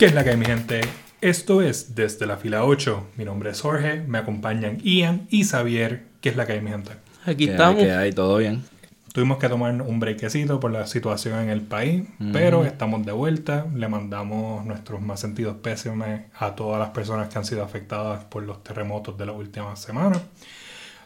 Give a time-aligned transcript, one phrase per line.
[0.00, 0.80] ¿Qué es la que hay, mi gente?
[1.20, 3.08] Esto es Desde la Fila 8.
[3.18, 6.04] Mi nombre es Jorge, me acompañan Ian y Xavier.
[6.22, 6.92] ¿Qué es la que hay, mi gente?
[7.26, 7.82] Aquí ¿Qué estamos.
[7.82, 7.84] hay?
[7.84, 8.12] ¿Qué hay?
[8.14, 8.64] ¿Todo bien?
[9.12, 13.66] Tuvimos que tomar un brequecito por la situación en el país, pero estamos de vuelta.
[13.74, 18.42] Le mandamos nuestros más sentidos pésimes a todas las personas que han sido afectadas por
[18.42, 20.22] los terremotos de las últimas semanas.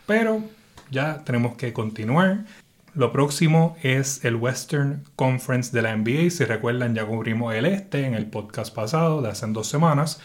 [0.06, 0.40] Pero
[0.92, 2.45] ya tenemos que continuar.
[2.95, 6.30] Lo próximo es el Western Conference de la NBA.
[6.30, 10.20] Si recuerdan, ya cubrimos el este en el podcast pasado de hace dos semanas.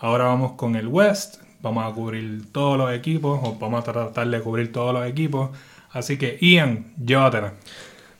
[0.00, 1.36] Ahora vamos con el West.
[1.62, 5.50] Vamos a cubrir todos los equipos, o vamos a tratar de cubrir todos los equipos.
[5.92, 7.54] Así que, Ian, llévatela.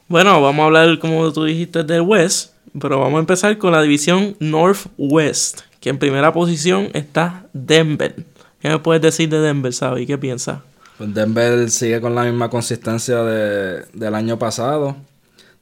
[0.07, 2.55] Bueno, vamos a hablar, como tú dijiste, del West.
[2.81, 5.63] Pero vamos a empezar con la división Northwest.
[5.81, 8.15] Que en primera posición está Denver.
[8.61, 10.07] ¿Qué me puedes decir de Denver, Sabi?
[10.07, 10.61] ¿Qué piensas?
[10.99, 14.97] Pues Denver sigue con la misma consistencia de- del año pasado.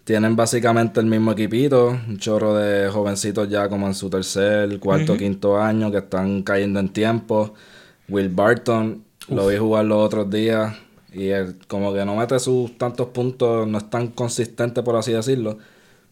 [0.05, 5.12] Tienen básicamente el mismo equipito, un chorro de jovencitos ya como en su tercer, cuarto,
[5.19, 7.55] quinto año que están cayendo en tiempo.
[8.09, 10.75] Will Barton, lo vi jugar los otros días
[11.12, 15.12] y él como que no mete sus tantos puntos, no es tan consistente por así
[15.12, 15.59] decirlo.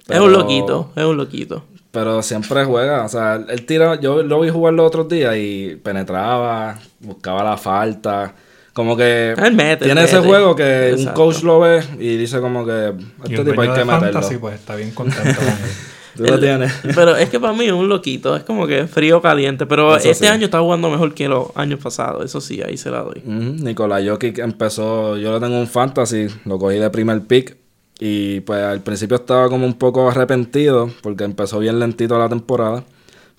[0.09, 1.65] Es un loquito, es un loquito.
[1.93, 5.77] Pero siempre juega, o sea, él tira, yo lo vi jugar los otros días y
[5.77, 8.35] penetraba, buscaba la falta,
[8.75, 12.93] como que mete, tiene ese juego que un coach lo ve y dice como que
[13.25, 14.01] este tipo hay que de meterlo.
[14.13, 15.55] Fantasy, pues está bien contento con él.
[16.17, 16.73] Tú lo Él- tienes.
[16.95, 19.67] Pero es que para mí es un loquito, es como que frío caliente.
[19.67, 20.31] Pero Eso este sí.
[20.31, 23.21] año está jugando mejor que los años pasados, eso sí, ahí se la doy.
[23.27, 27.57] Ujú, Nicolás Jokic empezó, yo lo tengo en fantasy, lo cogí de primer pick
[27.99, 32.85] y pues al principio estaba como un poco arrepentido porque empezó bien lentito la temporada,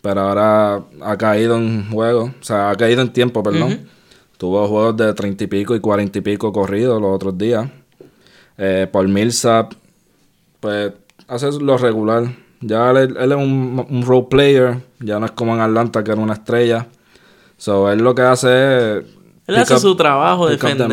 [0.01, 3.87] pero ahora ha caído en juego, o sea, ha caído en tiempo, perdón.
[4.37, 7.67] Tuvo juegos de 30 y pico y 40 y pico corridos los otros días.
[8.57, 9.73] Eh, Paul Millsap,
[10.59, 10.93] pues
[11.27, 12.25] hace lo regular.
[12.61, 16.11] Ya él, él es un, un role player, ya no es como en Atlanta que
[16.11, 16.87] era una estrella.
[17.57, 19.05] So, él lo que hace es
[19.47, 20.87] Él hace up- su trabajo, defender,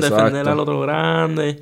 [0.00, 1.60] defender al otro grande.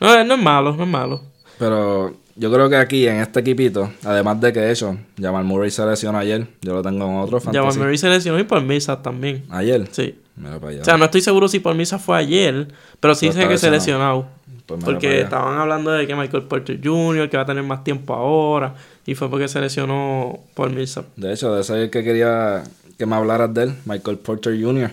[0.00, 1.20] No, no es malo, no es malo.
[1.58, 5.84] Pero yo creo que aquí en este equipito, además de que eso, Jamal Murray se
[5.86, 6.46] lesionó ayer.
[6.62, 7.78] Yo lo tengo en otro Jamal fantasy.
[7.78, 9.44] Murray se lesionó y por Millsap también.
[9.50, 9.86] Ayer.
[9.92, 10.18] Sí.
[10.36, 10.82] Mira para allá.
[10.82, 12.68] O sea, no estoy seguro si por Millsap fue ayer,
[13.00, 14.26] pero sí Pero sé que se lesionó.
[14.66, 18.14] Pues Porque estaban hablando de que Michael Porter Jr., que va a tener más tiempo
[18.14, 21.06] ahora, y fue porque se lesionó por Millsap.
[21.16, 22.62] De hecho, de ese es el que quería
[22.96, 24.92] que me hablaras de él, Michael Porter Jr.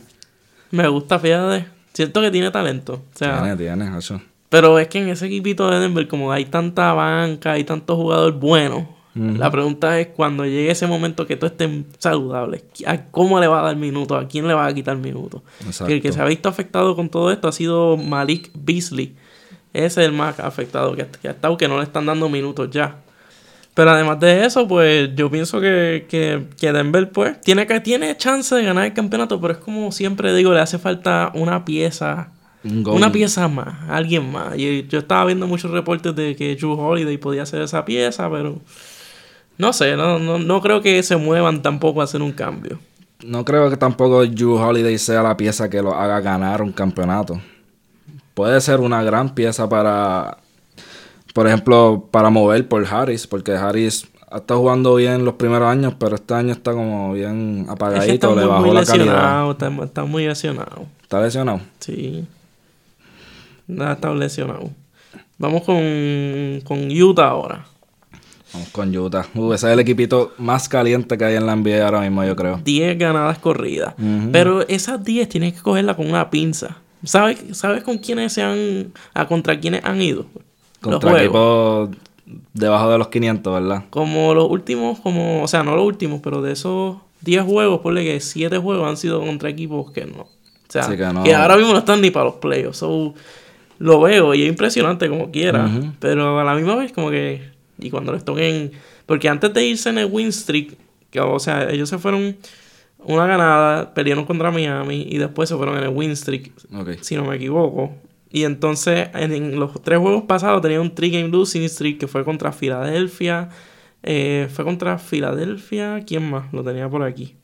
[0.71, 1.67] Me gusta, fíjate.
[1.93, 2.93] Siento que tiene talento.
[2.93, 4.21] O sea, Tiene, tiene, eso.
[4.49, 8.39] Pero es que en ese equipito de Denver, como hay tanta banca, hay tantos jugadores
[8.39, 8.85] buenos,
[9.15, 13.59] la pregunta es cuando llegue ese momento que todos estén saludables, ¿a ¿cómo le va
[13.59, 14.23] a dar minutos?
[14.23, 15.41] ¿A quién le va a quitar minutos?
[15.87, 19.15] El que se ha visto afectado con todo esto ha sido Malik Beasley.
[19.73, 22.69] Ese es el más afectado que, que ha estado, que no le están dando minutos
[22.71, 22.97] ya.
[23.73, 28.17] Pero además de eso, pues yo pienso que, que, que Denver, pues, tiene, que, tiene
[28.17, 32.31] chance de ganar el campeonato, pero es como siempre digo, le hace falta una pieza
[32.63, 34.57] Un una pieza más, alguien más.
[34.57, 38.59] Y yo estaba viendo muchos reportes de que Drew Holiday podía hacer esa pieza, pero
[39.59, 42.79] no sé, no, no, no creo que se muevan tampoco a hacer un cambio.
[43.23, 47.41] No creo que tampoco Drew Holiday sea la pieza que lo haga ganar un campeonato.
[48.33, 50.37] Puede ser una gran pieza para,
[51.33, 56.15] por ejemplo, para mover por Harris, porque Harris está jugando bien los primeros años, pero
[56.15, 59.13] este año está como bien Es que apagadito, está le muy, bajó muy la calidad.
[59.13, 60.85] lesionado, está, está muy lesionado.
[61.01, 61.59] ¿Está lesionado?
[61.79, 62.25] Sí.
[63.67, 64.69] Nada, está lesionado.
[65.37, 67.65] Vamos con, con Utah ahora.
[68.53, 69.27] Vamos con Utah.
[69.35, 72.35] Uh, ese es el equipito más caliente que hay en la NBA ahora mismo, yo
[72.35, 72.59] creo.
[72.63, 73.93] 10 ganadas corridas.
[74.31, 76.77] Pero esas 10 tienes que cogerla con una pinza.
[77.03, 78.91] ¿Sabes, ¿Sabes con quiénes se han.
[79.13, 80.25] a contra quiénes han ido?
[80.81, 81.89] Contra equipos
[82.53, 83.83] debajo de los 500, ¿verdad?
[83.89, 88.03] Como los últimos, como, o sea, no los últimos, pero de esos 10 juegos, ponle
[88.03, 90.21] que 7 juegos han sido contra equipos que no.
[90.21, 91.21] O sea, que, que no.
[91.21, 92.77] ahora mismo no están ni para los playoffs.
[92.77, 93.13] So,
[93.79, 95.67] lo veo y es impresionante como quiera.
[95.99, 97.57] Pero a la misma vez, como que.
[97.79, 98.71] Y cuando les toquen.
[99.05, 100.75] Porque antes de irse en el win streak,
[101.09, 102.37] que, o sea, ellos se fueron
[102.99, 106.51] una ganada, perdieron contra Miami y después se fueron en el win streak
[107.01, 107.93] si no me equivoco.
[108.31, 112.07] Y entonces en, en los tres juegos pasados tenía un 3 game losing streak que
[112.07, 113.49] fue contra Filadelfia.
[114.03, 116.03] eh, fue contra Filadelfia.
[116.05, 116.51] ¿Quién más?
[116.53, 117.35] Lo tenía por aquí.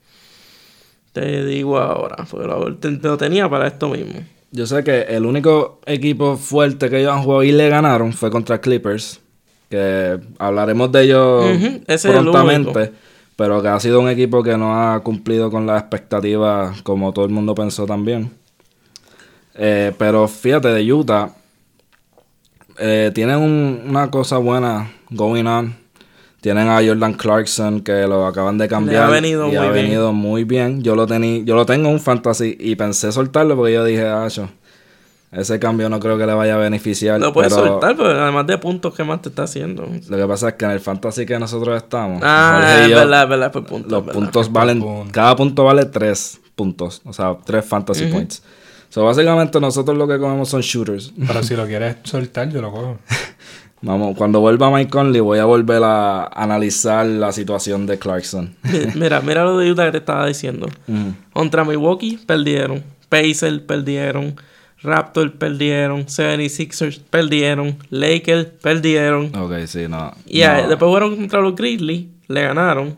[1.14, 4.22] Te digo ahora, porque lo, te- lo tenía para esto mismo.
[4.52, 8.30] Yo sé que el único equipo fuerte que ellos han jugado y le ganaron fue
[8.30, 9.22] contra Clippers.
[9.76, 12.92] Que hablaremos de ellos Ujú, ese es el prontamente.
[13.36, 17.26] pero que ha sido un equipo que no ha cumplido con las expectativas como todo
[17.26, 18.32] el mundo pensó también.
[19.56, 21.30] Eh, pero fíjate, de Utah,
[22.78, 25.76] eh, tienen un- una cosa buena going on.
[26.42, 29.86] Tienen a Jordan Clarkson que lo acaban de cambiar ha venido y ha muy bien.
[29.86, 30.84] venido muy bien.
[30.84, 34.06] Yo lo tení, yo lo tengo en un fantasy y pensé soltarlo porque yo dije,
[34.08, 34.48] ah, yo,
[35.36, 37.20] ese cambio no creo que le vaya a beneficiar.
[37.20, 39.88] Lo puedes pero soltar, pero además de puntos, ¿qué más te está haciendo?
[40.08, 43.24] Lo que pasa es que en el fantasy que nosotros estamos, Ah, es yo, verdad,
[43.24, 43.92] es verdad, por puntos.
[43.92, 44.20] los verdad.
[44.22, 48.42] puntos valen, cada punto vale tres puntos, o sea, tres fantasy points.
[48.90, 51.12] So, básicamente nosotros lo que comemos son shooters.
[51.28, 52.98] Pero si lo quieres soltar, yo lo cojo.
[53.82, 58.56] Vamos, cuando vuelva Mike Conley voy a volver a analizar la situación de Clarkson.
[58.96, 60.68] Mira, mira lo de Utah que te estaba diciendo.
[61.34, 62.84] Contra Milwaukee perdieron.
[63.10, 64.36] Pacers perdieron.
[64.86, 66.06] Raptors perdieron.
[66.06, 67.78] 76ers perdieron.
[67.90, 69.36] Lakers perdieron.
[69.36, 70.14] Ok, sí, no.
[70.26, 70.68] Y no.
[70.68, 72.06] después fueron contra los Grizzlies.
[72.28, 72.96] Le ganaron.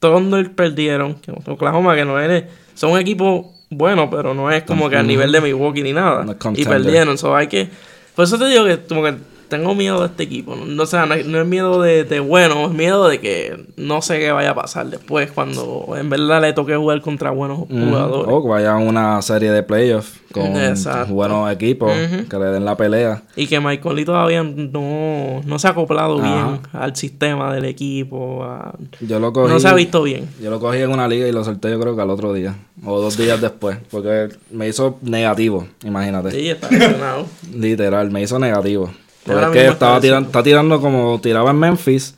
[0.00, 1.18] Thunder perdieron.
[1.46, 2.44] Oklahoma que no es...
[2.74, 6.24] Son un equipo bueno, pero no es como que al nivel de Milwaukee ni nada.
[6.24, 7.16] No y perdieron.
[7.18, 7.68] So hay que...
[8.14, 9.14] Por eso te digo que como que
[9.48, 10.54] tengo miedo de este equipo.
[10.56, 14.02] No, o sea, no, no es miedo de, de bueno, es miedo de que no
[14.02, 18.32] sé qué vaya a pasar después cuando en verdad le toque jugar contra buenos jugadores.
[18.32, 21.14] O que vayan a una serie de playoffs con Exacto.
[21.14, 21.90] buenos equipos
[22.28, 23.22] que le den la pelea.
[23.36, 26.46] Y que Mike Conley todavía no, no se ha acoplado Ajá.
[26.46, 28.44] bien al sistema del equipo.
[28.44, 29.52] a- Yo lo cogí.
[29.52, 30.28] no se ha visto bien.
[30.42, 32.54] Yo lo cogí en una liga y lo solté yo creo que al otro día.
[32.84, 33.78] O dos días después.
[33.90, 36.30] Porque me hizo negativo, imagínate.
[36.32, 37.26] Sí, está lesionado.
[37.54, 38.90] Literal, me hizo negativo.
[39.26, 42.14] Porque Ahora es que estaba tirando, está tirando como tiraba en Memphis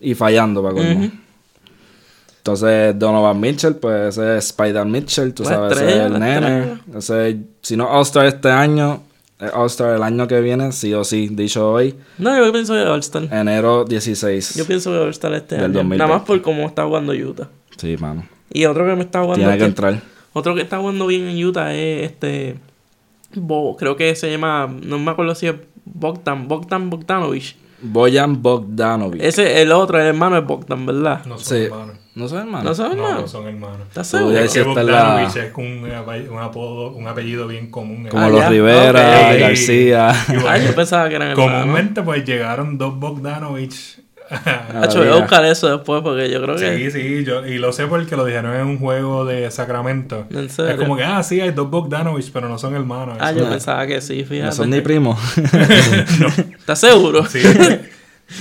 [0.00, 1.10] y fallando para colmo.
[2.38, 6.78] Entonces, Donovan Mitchell, pues ese es Spider Mitchell, tú La sabes, ese es el nene.
[6.96, 9.02] Ese, si no All-Star este año,
[9.52, 13.24] All-Star el año que viene, sí o sí, dicho hoy, No, yo pienso que All-Star.
[13.32, 14.54] enero 16.
[14.54, 15.64] Yo pienso que All-Star este año.
[15.68, 15.96] 2020.
[15.98, 17.48] Nada más por cómo está jugando Utah.
[17.76, 18.26] Sí, mano.
[18.50, 19.36] Y otro que me está jugando.
[19.44, 20.00] Tiene que que- entrar.
[20.32, 22.56] Otro que está jugando bien en Utah es este.
[23.34, 24.66] Bo, creo que se llama.
[24.82, 25.54] No me acuerdo si es
[25.94, 26.48] Bogdan.
[26.48, 27.56] Bogdan Bogdanovich.
[27.80, 29.22] Boyan Bogdanovic.
[29.22, 31.24] Ese, el otro, el hermano es Bogdan, ¿verdad?
[31.26, 31.64] No son Sí.
[31.64, 31.96] hermanos.
[32.16, 32.64] ¿No sé, hermano?
[32.64, 33.20] ¿No sabes No, hermano?
[33.20, 33.80] no son hermanos.
[33.88, 34.44] ¿Estás seguro?
[34.44, 38.08] hiciste la- Bogdanovich es un, un apodo, un apellido bien común.
[38.10, 38.48] Como Ah, los ya.
[38.48, 39.34] Rivera.
[39.36, 40.12] García.
[40.28, 41.60] Y bueno, Ay, yo pensaba que eran hermanos.
[41.60, 44.00] comúnmente pues llegaron dos Bogdanovich.
[44.82, 46.78] Hacho, voy a buscar eso después porque yo creo que.
[46.78, 50.26] sí, sí, yo, y lo sé porque lo dijeron en un juego de Sacramento.
[50.30, 50.72] ¿En serio?
[50.72, 53.16] Es como que, ah, sí, hay dos Bogdanovich, pero no son hermanos.
[53.20, 54.46] Ah, yo pensaba que sí, fíjate.
[54.46, 55.18] No son ni primos.
[56.58, 57.24] ¿Estás seguro?
[57.26, 57.40] Sí,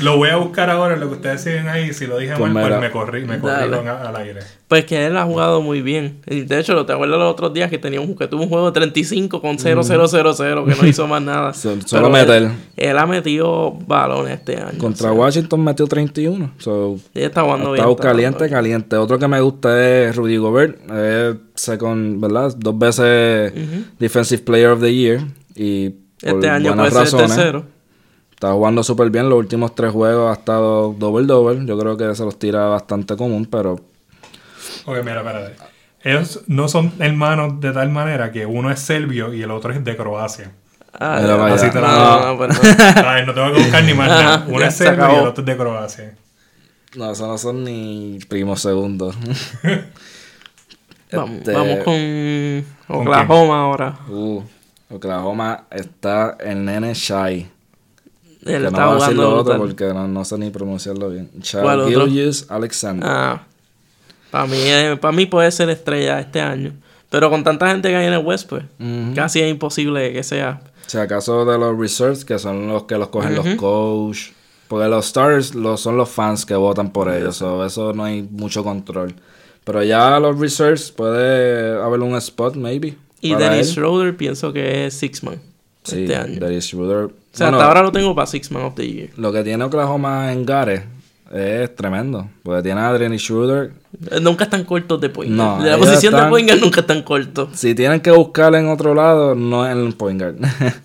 [0.02, 1.94] lo voy a buscar ahora lo que ustedes siguen ahí.
[1.94, 4.42] Si lo dije Pues mal, pues me corrí, me corrieron al aire.
[4.68, 6.20] Pues que él ha jugado muy bien.
[6.28, 8.66] Y de hecho, te acuerdas los otros días que tenía un, que tuvo un juego
[8.66, 11.54] de 35 con 0 0 0 0 que no hizo más nada.
[11.54, 12.52] So- Pero solo él- meter.
[12.76, 14.78] Él, ha metido balones este año.
[14.78, 16.52] Contra o sea, Washington metió 31.
[16.58, 17.88] So, Él está jugando bien.
[17.90, 18.52] Está caliente, bien.
[18.54, 18.96] caliente.
[18.98, 20.78] Otro que me gusta es Rudy Gobert.
[20.92, 22.54] Es second, ¿verdad?
[22.58, 23.54] Dos veces
[24.00, 25.22] Defensive Player of the Year.
[25.56, 27.36] Y por Este año puede buenas ser el razones.
[27.38, 27.77] tercero.
[28.38, 29.30] Está jugando súper bien.
[29.32, 31.66] Los últimos tres juegos ha estado double-double.
[31.66, 33.80] Yo creo que se los tira bastante común, pero
[34.86, 35.56] Ok, mira, espérate.
[36.04, 39.84] Ellos no son hermanos de tal manera que uno es serbio y el otro es
[39.84, 40.52] de Croacia.
[40.94, 41.56] Ah, vaya.
[41.56, 42.70] Así te la no, no, no, pues no.
[43.10, 44.46] Ay, no tengo que buscar ni más nada.
[44.48, 46.16] Uno es se serbio y el otro es de Croacia.
[46.96, 49.16] no, esos no son ni primos segundos.
[51.12, 53.98] Vamos, Este- vamos con ¿Con Oklahoma ahora.
[54.10, 54.44] Uh,
[54.92, 57.50] Oklahoma está el nene Shy.
[58.50, 60.50] Él que no está voy a decir jugando lo otro porque no, no sé ni
[60.50, 61.30] pronunciarlo bien.
[61.42, 63.08] Gilgeous Alexander.
[63.08, 63.44] Ah,
[64.32, 66.74] para mí, eh, para mí puede ser estrella este año.
[67.10, 68.64] Pero con tanta gente que hay en el West, pues,
[69.16, 70.62] casi es imposible que sea.
[70.88, 74.32] Si acaso de los reserves, que son los que los cogen los coach.
[74.68, 77.38] Porque los stars los, son los fans que votan por ellos.
[77.38, 79.16] so eso no hay mucho control.
[79.64, 82.98] Pero ya los reserves puede haber un spot, maybe.
[83.22, 83.72] Y Dennis.
[83.74, 85.40] Schroeder pienso que es Six Man
[85.84, 86.40] Sí, este año.
[86.40, 87.10] Dennis Schroeder.
[87.38, 89.10] O sea, Bueno, hasta ahora lo tengo para Six Man of the Year.
[89.16, 90.86] Lo que tiene Oklahoma en Gare
[91.32, 92.28] es tremendo.
[92.42, 93.74] Porque tiene a Dennis Schroeder.
[94.10, 95.64] Eh, Nunca están cortos de point No, guard.
[95.64, 97.50] de la posición de point guard nunca están cortos.
[97.54, 100.36] Si tienen que buscar en otro lado, no en el point guard.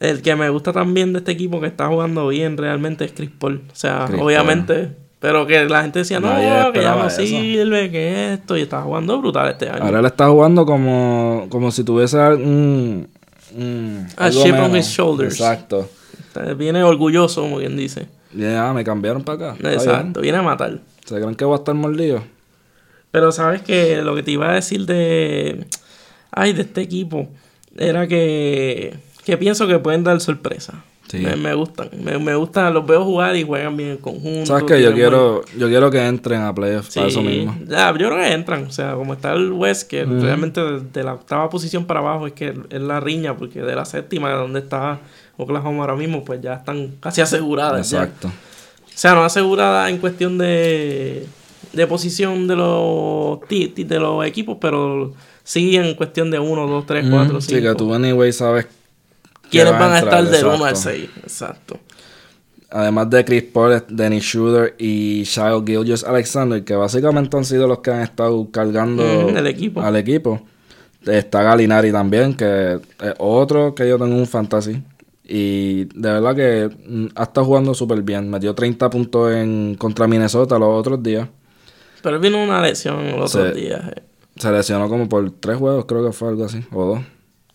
[0.00, 3.30] El que me gusta también de este equipo que está jugando bien realmente es Chris
[3.36, 3.62] Paul.
[3.72, 4.90] O sea, Chris obviamente.
[5.20, 6.28] Pero que la gente decía, no,
[6.72, 7.20] que ya no eso.
[7.22, 8.56] sirve, que esto.
[8.56, 9.82] Y está jugando brutal este año.
[9.82, 13.08] Ahora él está jugando como, como si tuviese un...
[13.54, 15.34] un A algo chip on his shoulders.
[15.34, 15.88] Exacto.
[16.56, 18.06] Viene orgulloso, como quien dice.
[18.32, 19.70] Ya, me cambiaron para acá.
[19.72, 20.78] Exacto, viene a matar.
[21.04, 22.22] ¿Se creen que voy a estar mordido?
[23.10, 25.66] Pero sabes que lo que te iba a decir de.
[26.30, 27.28] Ay, de este equipo.
[27.76, 28.98] Era que.
[29.24, 30.84] Que pienso que pueden dar sorpresa.
[31.08, 31.18] Sí.
[31.18, 31.88] Me, me gustan.
[32.02, 34.46] Me, me gustan, los veo jugar y juegan bien en conjunto.
[34.46, 34.80] ¿Sabes qué?
[34.82, 37.56] Yo buen- quiero, yo quiero que entren a playoffs para eso mismo.
[37.66, 38.64] ya, yo creo que entran.
[38.64, 42.26] O sea, como está el West, que realmente de, de la octava posición para abajo
[42.26, 44.98] es que es la riña, porque de la séptima, donde está
[45.36, 47.90] Oklahoma ahora mismo, pues ya están casi aseguradas.
[47.90, 48.02] ya.
[48.02, 48.30] Exacto.
[48.94, 51.26] sea, no asegurada en cuestión de,
[51.72, 55.12] de posición de los, de los equipos, pero
[55.44, 57.56] sí en cuestión de 1, 2, 3, 4, Ujú, 5.
[57.56, 58.66] Sí, que tú anyway sabes
[59.50, 60.64] ¿Quiénes van a estar del 1 exacto.
[60.66, 61.10] al 6?
[61.22, 61.78] Exacto.
[62.70, 67.78] Además de Chris Paul, Dennis Schroeder y Shai Gilgeous Alexander, que básicamente han sido los
[67.78, 69.80] que han estado cargando Ujú, el equipo.
[69.80, 70.42] al equipo.
[71.06, 74.82] Está Galinari también, que es otro que yo tengo un fantasy.
[75.24, 78.28] Y de verdad que mm, ha estado jugando súper bien.
[78.28, 81.26] Metió 30 puntos en contra Minnesota los otros días.
[82.02, 83.80] Pero vino una lesión los otros días.
[83.96, 84.02] eh.
[84.36, 87.00] Se lesionó como por tres juegos, creo que fue algo así, o dos.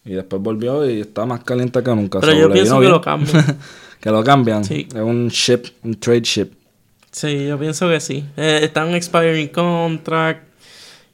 [0.05, 2.19] Y después volvió y está más caliente que nunca.
[2.19, 3.57] Pero yo pienso que lo cambian.
[4.01, 4.63] que lo cambian.
[4.63, 4.87] Sí.
[4.93, 6.51] Es un ship, un trade ship.
[7.11, 8.25] Sí, yo pienso que sí.
[8.35, 10.47] Eh, está en expiring contract.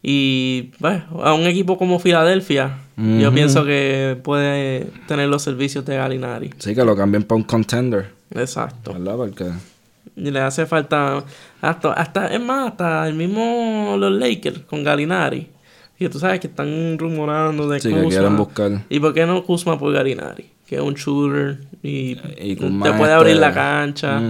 [0.01, 5.97] Y bueno, a un equipo como Filadelfia, yo pienso que puede tener los servicios de
[5.97, 6.51] Galinari.
[6.57, 8.09] Sí, que lo cambien para un contender.
[8.33, 8.93] Exacto.
[8.93, 9.17] ¿Verdad?
[9.17, 9.45] Porque.
[10.15, 11.23] Y le hace falta.
[11.61, 15.49] Hasta, hasta, es más, hasta el mismo los Lakers con Galinari.
[15.99, 18.85] Y tú sabes que están rumorando de Sí, que quieren buscar.
[18.89, 20.45] ¿Y por qué no Kuzma por Galinari?
[20.65, 24.21] Que es un shooter y, Y te puede este- abrir la cancha.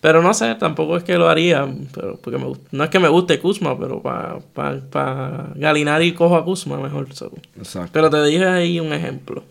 [0.00, 1.66] Pero no sé, tampoco es que lo haría.
[1.94, 6.36] Pero porque me no es que me guste Kuzma, pero para pa, pa Galinari cojo
[6.36, 7.12] a Kuzma mejor.
[7.14, 7.32] so.
[7.56, 7.90] Exacto.
[7.92, 9.42] Pero te dije ahí un ejemplo.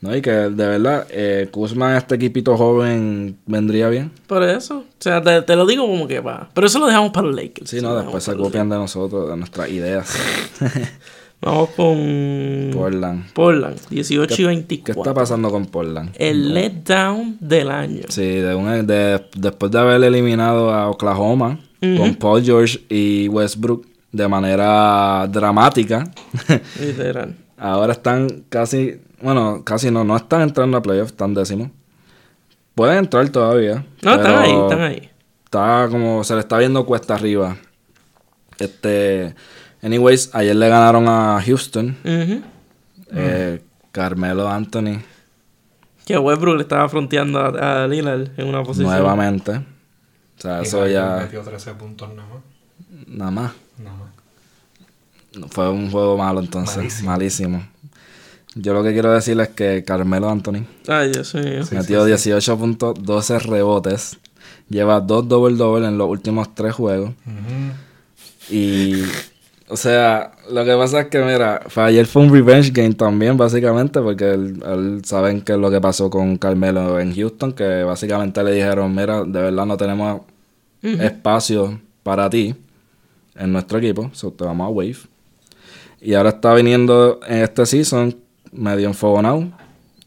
[0.00, 4.12] No, y que de verdad, eh, Kuzma, este equipito joven, vendría bien.
[4.28, 6.48] Por eso, o sea, te, te lo digo como que va.
[6.54, 7.68] Pero eso lo dejamos para los Lakers.
[7.68, 10.14] Sí, no, después se copian de nosotros, de nuestras ideas.
[11.40, 13.32] Vamos con Portland.
[13.32, 15.02] Portland, 18 y ¿Qué 24.
[15.02, 16.10] está pasando con Portland?
[16.16, 18.02] El letdown del año.
[18.08, 23.86] Sí, de un- de- después de haber eliminado a Oklahoma con Paul George y Westbrook
[24.10, 26.10] de manera dramática,
[26.80, 27.36] Literal.
[27.56, 31.70] ahora están casi, bueno, casi no, no están entrando a playoffs, están décimos.
[32.74, 33.84] Pueden entrar todavía.
[34.02, 35.10] No, están ahí, están ahí.
[35.44, 37.56] Está como, se le está viendo cuesta arriba.
[38.58, 39.34] Este,
[39.82, 41.96] anyways, ayer le ganaron a Houston.
[43.10, 45.00] Eh, Carmelo Anthony
[46.04, 48.90] Que Westbrook le estaba fronteando a, a Lillard en una posición.
[48.90, 49.52] nuevamente.
[49.52, 52.42] O sea, Y eso ya, Metió 13 puntos nada más.
[53.08, 53.52] nada más.
[53.78, 55.50] Nada más.
[55.50, 57.10] Fue un juego malo entonces, Malísimo.
[57.10, 57.68] malísimo.
[58.54, 61.22] Yo lo que quiero decirles es que Carmelo Anthony Ay, mío.
[61.70, 64.18] metió 18 puntos, 12 rebotes,
[64.68, 67.12] lleva dos double en los últimos tres juegos.
[68.50, 69.02] Y,
[69.68, 73.36] o sea, lo que pasa es que, mira, fue- ayer fue un revenge game también,
[73.36, 77.82] básicamente, porque él, él- saben que es lo que pasó con Carmelo en Houston, que
[77.84, 80.22] básicamente le dijeron, mira, de verdad no tenemos
[81.00, 82.54] espacio para ti
[83.36, 84.96] en nuestro equipo, so te vamos a wave.
[86.00, 88.16] Y ahora está viniendo en este season
[88.52, 89.48] medio enfogonado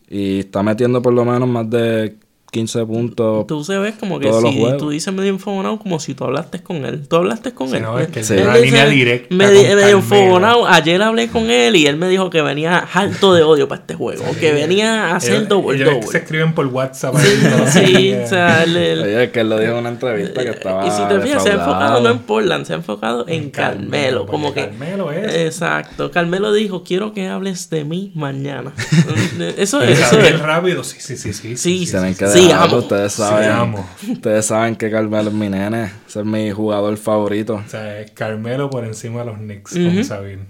[0.09, 2.17] y está metiendo por lo menos más de
[2.51, 3.47] 15 puntos.
[3.47, 6.85] Tú se ves como que si tú dices medio enfogonado como si tú hablaste con
[6.85, 7.07] él.
[7.07, 7.83] Tú hablaste con Sí, él.
[7.83, 8.33] no, es que Sí.
[8.33, 9.33] Él una dice, línea directa.
[9.33, 9.87] medio Carmelo.
[9.97, 10.67] enfogonado.
[10.67, 13.93] Ayer hablé con él y él me dijo que venía harto de odio para este
[13.95, 14.25] juego.
[14.39, 17.15] que venía a hacer Ellos- double ellos se escriben por WhatsApp.
[17.15, 20.43] ahí, todo Sí, o sea, él- él- Oye, que él lo dijo en una entrevista
[20.43, 20.85] que estaba.
[20.85, 24.25] y si te fijas, se ha enfocado no en Portland, se ha enfocado en Carmelo.
[24.25, 25.33] Como que Carmelo es.
[25.35, 26.11] Exacto.
[26.11, 28.73] Carmelo dijo, quiero que hables de mí mañana.
[29.57, 30.23] eso es, eso es.
[30.23, 30.83] bien rápido.
[30.83, 31.55] Sí, sí, sí.
[31.55, 32.77] Sí, Sí, Amo.
[32.77, 33.51] ustedes Sí, saben.
[33.51, 33.89] amo.
[34.09, 35.91] Ustedes saben que Carmelo es mi nene.
[36.07, 37.55] Ese es mi jugador favorito.
[37.65, 40.47] O sea, es Carmelo por encima de los Knicks, como saben.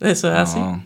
[0.00, 0.58] Eso es así.
[0.58, 0.84] No,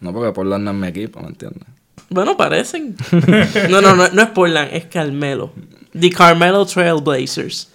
[0.00, 1.64] no porque Portland no es mi equipo, ¿me entiendes?
[2.08, 2.94] Bueno, parecen.
[3.70, 5.52] No, no, no, no es Portland, es Carmelo.
[5.98, 7.68] The Carmelo Trailblazers.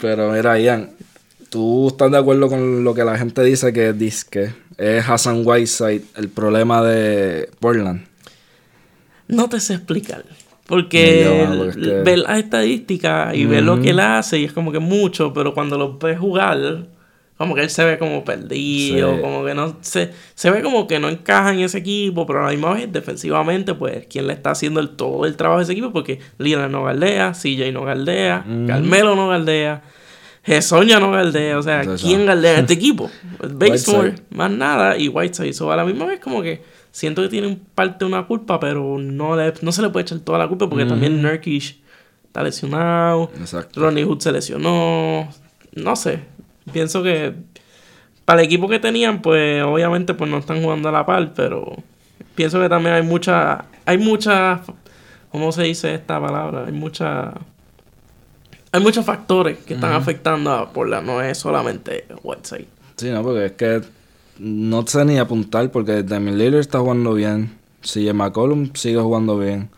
[0.00, 0.90] Pero mira, Ian,
[1.50, 6.02] ¿tú estás de acuerdo con lo que la gente dice que disque es Hassan Whiteside
[6.16, 8.06] el problema de Portland?
[9.26, 10.24] No te sé explicar.
[10.66, 14.38] Porque, No, yo, porque es que- ver las estadísticas y ver lo que él hace,
[14.38, 16.86] y es como que mucho, pero cuando lo ves jugar,
[17.36, 19.20] como que él se ve como perdido, Sí.
[19.20, 22.44] como que no se, se ve como que no encaja en ese equipo, pero a
[22.46, 25.72] la misma vez, defensivamente, pues, quien le está haciendo el, todo el trabajo de ese
[25.72, 29.82] equipo, porque Lina no galdea, CJ no galdea, Carmelo no galdea,
[30.44, 31.82] Gesoña no galdea, o sea.
[32.00, 33.10] ¿quién galdea este equipo?
[33.60, 34.14] Whiteside.
[34.30, 35.52] más nada, y Whiteside.
[35.54, 36.62] So, a la misma vez, como que
[36.94, 40.04] siento que tiene un parte de una culpa, pero no, le, no se le puede
[40.04, 41.76] echar toda la culpa porque también Nurkic
[42.24, 43.80] está lesionado, Exacto.
[43.80, 45.28] Ronnie Hood se lesionó,
[45.74, 46.20] no sé.
[46.72, 47.34] Pienso que
[48.24, 51.74] para el equipo que tenían, pues obviamente pues no están jugando a la par, pero
[52.36, 54.60] pienso que también hay mucha, hay mucha,
[55.32, 56.64] ¿cómo se dice esta palabra?
[56.64, 57.34] Hay mucha,
[58.70, 62.68] hay muchos factores que están afectando a Portland, no es solamente Whiteside.
[62.94, 63.82] Sí, no, porque es que
[64.38, 67.52] no sé ni apuntar porque Damian Lillard está jugando bien.
[67.82, 69.68] CJ McCollum sigue jugando bien.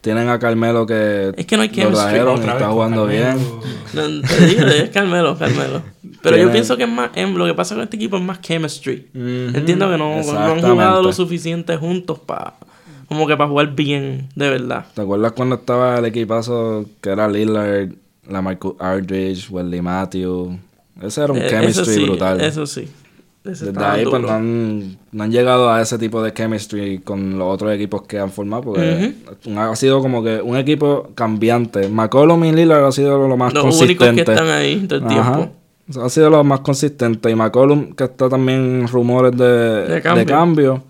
[0.00, 3.34] Tienen a Carmelo que, Es que no hay trajeron y vez está jugando Carmelo.
[3.34, 4.20] bien.
[4.22, 5.82] No, te digo, es Carmelo, Carmelo.
[6.22, 8.40] Pero yo pienso que es más, em, lo que pasa con este equipo es más
[8.40, 9.08] chemistry.
[9.14, 12.54] Entiendo que no, no han jugado lo suficiente juntos para
[13.06, 14.86] como que para jugar bien, de verdad.
[14.94, 17.90] ¿Te acuerdas cuando estaba el equipazo que era Lillard,
[18.26, 20.56] la Marcus Aldridge, Wesley Matthews?
[21.00, 22.40] Ese era un Eh, chemistry eso sí, brutal.
[22.40, 22.88] Eso sí.
[23.44, 27.52] Desde ahí pues no han, no han llegado a ese tipo de chemistry con los
[27.52, 29.14] otros equipos que han formado porque
[29.56, 31.88] ha sido como que un equipo cambiante.
[31.88, 34.04] McCollum y Lillard ha sido lo más Los consistente.
[34.08, 35.34] únicos que están ahí todo el Ajá.
[35.36, 36.02] tiempo.
[36.04, 37.30] Ha sido lo más consistente.
[37.30, 40.26] Y McCollum, que está también en rumores de, De de cambio.
[40.26, 40.84] cambio.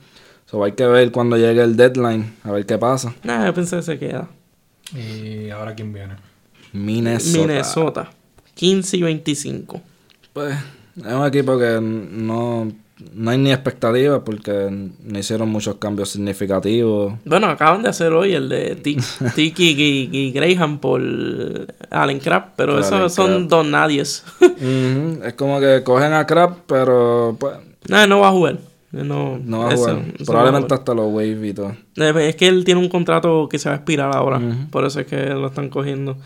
[0.45, 3.15] So, hay que ver cuando llegue el deadline, a ver qué pasa.
[3.25, 4.29] Nah, yo pensé que se queda.
[4.95, 6.17] Y ahora quién viene.
[6.75, 7.39] Minnesota.
[7.39, 8.11] Minnesota.
[8.55, 9.81] 15 y 25.
[10.35, 10.55] Pues
[10.97, 12.71] es un equipo que no,
[13.15, 17.15] no hay ni expectativas porque no hicieron muchos cambios significativos.
[17.25, 18.99] Bueno, acaban de hacer hoy el de Ti-
[19.35, 21.01] Tiki y, y Graham por
[21.91, 24.25] Allen Crab, pero Por esos Allen son dos nadies.
[25.25, 27.55] Es como que cogen a Crab, pero pues
[27.89, 28.59] no, no va a jugar.
[28.93, 30.03] No, no va a jugar.
[30.17, 31.75] eso Probablemente a hasta los Wave y todo.
[31.97, 34.39] Eh, Es que él tiene un contrato que se va a expirar ahora,
[34.71, 36.19] por eso es que lo están cogiendo.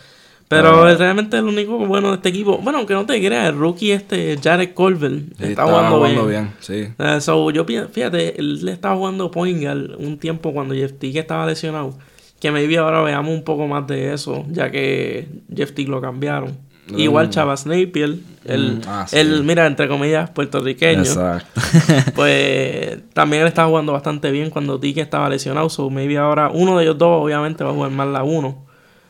[0.48, 0.92] Pero Ah.
[0.92, 2.58] es realmente el único bueno de este equipo.
[2.58, 6.52] Bueno, aunque no te creas, el rookie este, Jared Colvin, Sí, está estaba jugando, bien.
[6.60, 6.86] sí.
[6.98, 11.18] Eh, so, yo fíjate, él le estaba jugando point guard un tiempo cuando Jeff Teague
[11.18, 11.94] estaba lesionado.
[12.38, 16.58] Que maybe ahora veamos un poco más de eso, ya que Jeff Teague lo cambiaron.
[16.90, 16.98] Mm.
[17.00, 19.16] Igual Chavas Napier, el, Mm, ah, sí.
[19.16, 21.00] el, mira, entre comillas, puertorriqueño.
[21.00, 21.60] Exacto.
[22.14, 25.68] Pues también él estaba jugando bastante bien cuando Teague estaba lesionado.
[25.70, 28.65] So maybe ahora uno de ellos dos obviamente va a jugar más la uno.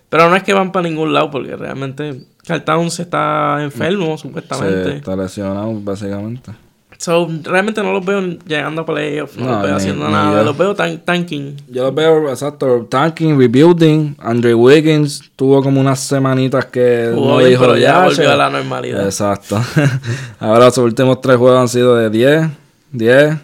[0.09, 4.23] Pero no es que van para ningún lado porque realmente Carl Towns está enfermo Se
[4.23, 4.97] supuestamente.
[4.99, 6.53] está lesionado, básicamente.
[6.99, 10.13] So, realmente no los veo llegando a playoffs, no, No, los veo ni- haciendo ni
[10.15, 10.45] nada, yo.
[10.45, 11.55] los veo tan tanking.
[11.69, 14.17] Yo los veo, exacto, tanking, rebuilding.
[14.19, 18.17] Andre Wiggins tuvo como unas semanitas que Jugó no bien, dijo pero ya "Ya, volvió
[18.17, 18.27] che".
[18.27, 19.05] a la normalidad.
[19.05, 19.61] Exacto.
[20.41, 22.49] Ahora sus últimos tres juegos han sido de 10,
[22.93, 23.37] 10,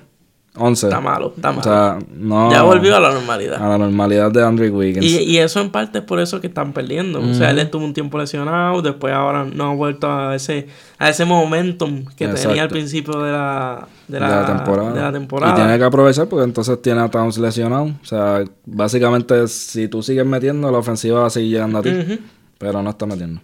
[0.54, 0.86] 11.
[0.86, 1.60] Está malo, está malo.
[1.60, 2.50] O sea, no.
[2.50, 3.54] ya volvió a la normalidad.
[3.54, 5.04] a la normalidad de Andre Wiggins.
[5.04, 7.20] Y, y eso en parte es por eso que están perdiendo.
[7.22, 11.08] O sea, él estuvo un tiempo lesionado, después ahora no ha vuelto a ese, a
[11.08, 14.92] ese momentum que tenía al principio de la, de de la, temporada.
[14.92, 15.52] de la temporada.
[15.52, 17.84] Y tiene que aprovechar porque entonces tiene a Towns lesionado.
[17.84, 22.20] O sea, básicamente si tú sigues metiendo, la ofensiva va a seguir llegando a ti.
[22.58, 23.40] Pero no está metiendo.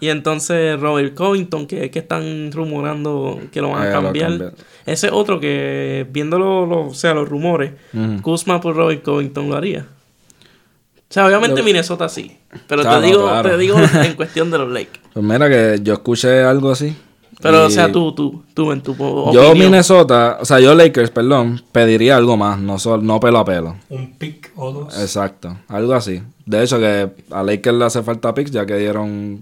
[0.00, 4.02] Y entonces Robert Covington, que es que están rumorando que lo van Eh, a lo
[4.04, 4.52] cambiar.
[4.86, 8.22] Ese otro que, viendo lo- lo- o sea, los rumores, Ujú.
[8.22, 9.86] Kuzma por Robert Covington lo haría.
[11.00, 12.36] O sea, obviamente Minnesota sí.
[12.66, 13.50] Pero Claro, te digo, claro.
[13.50, 15.00] te digo en cuestión de los Lakers.
[15.12, 16.94] Pues mira que yo escuché algo así.
[17.40, 19.70] Pero, o sea, tú, tú, tú en tu po- Yo opinión.
[19.70, 23.76] Minnesota, o sea, yo Lakers, perdón, pediría algo más, no, sol- no pelo a pelo.
[23.90, 25.00] Un pick o dos.
[25.00, 26.20] Exacto, algo así.
[26.46, 29.40] De hecho que a Lakers le hace falta picks ya que dieron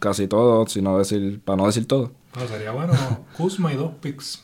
[0.00, 2.10] casi todo, si no decir, para no decir todo.
[2.36, 2.92] No, sería bueno
[3.36, 4.42] Kuzma y dos picks.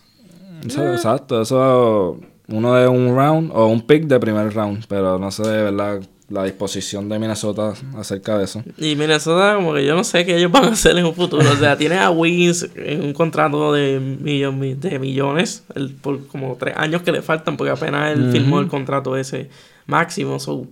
[0.64, 5.30] Eso- Exacto, eso uno de un round o un pick de primer round, pero no
[5.32, 6.00] sé de verdad
[6.32, 8.62] la disposición de Minnesota acerca de eso.
[8.78, 11.42] Y Minnesota, como que yo no sé qué ellos van a hacer en un futuro.
[11.50, 16.56] O sea, tiene a Wiggins en un contrato de, millon- de millones el- por como
[16.56, 19.50] tres años que le faltan, porque apenas él firmó el contrato ese
[19.86, 20.38] máximo.
[20.40, 20.66] So,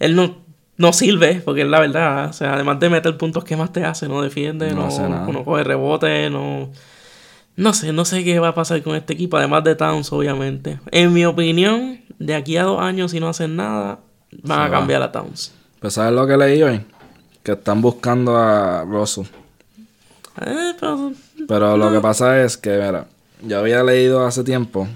[0.00, 0.36] él no,
[0.76, 2.30] no sirve, porque es la verdad.
[2.30, 4.08] O sea, además de meter puntos, ¿qué más te hace?
[4.08, 5.26] No defiende, No no, hace nada.
[5.30, 6.70] no coge rebote, no.
[7.56, 10.80] No sé, no sé qué va a pasar con este equipo, además de Towns, obviamente.
[10.90, 14.00] En mi opinión, de aquí a dos años, si no hacen nada,
[14.42, 15.52] van a cambiar a Towns.
[15.80, 16.80] Pues ¿sabes lo que leí hoy?
[17.42, 19.24] Que están buscando a Russell.
[20.44, 21.12] Eh, pero
[21.46, 23.06] Pero lo que pasa es que, mira,
[23.42, 24.88] yo había leído hace tiempo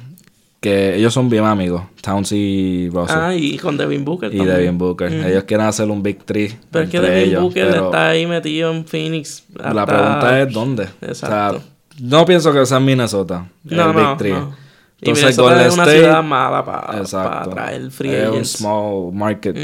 [0.60, 3.16] que ellos son bien amigos, Towns y Russell.
[3.18, 4.56] Ah, y con Devin Booker y también.
[4.56, 5.12] Devin Booker.
[5.12, 5.28] Ujú.
[5.28, 6.56] Ellos quieren hacer un Big Three.
[6.70, 9.44] Pero es que Devin ellos, Booker está ahí metido en Phoenix.
[9.54, 10.88] La hasta- pregunta es dónde.
[11.02, 11.56] Exacto.
[11.56, 11.68] O sea,
[12.00, 13.46] no pienso que sea en Minnesota.
[13.64, 14.32] No, el no, Big Three.
[14.32, 14.67] no.
[15.00, 17.50] Y Entonces, Minnesota Golden es una State- ciudad mala para Exacto.
[17.50, 19.56] traer free es un small market.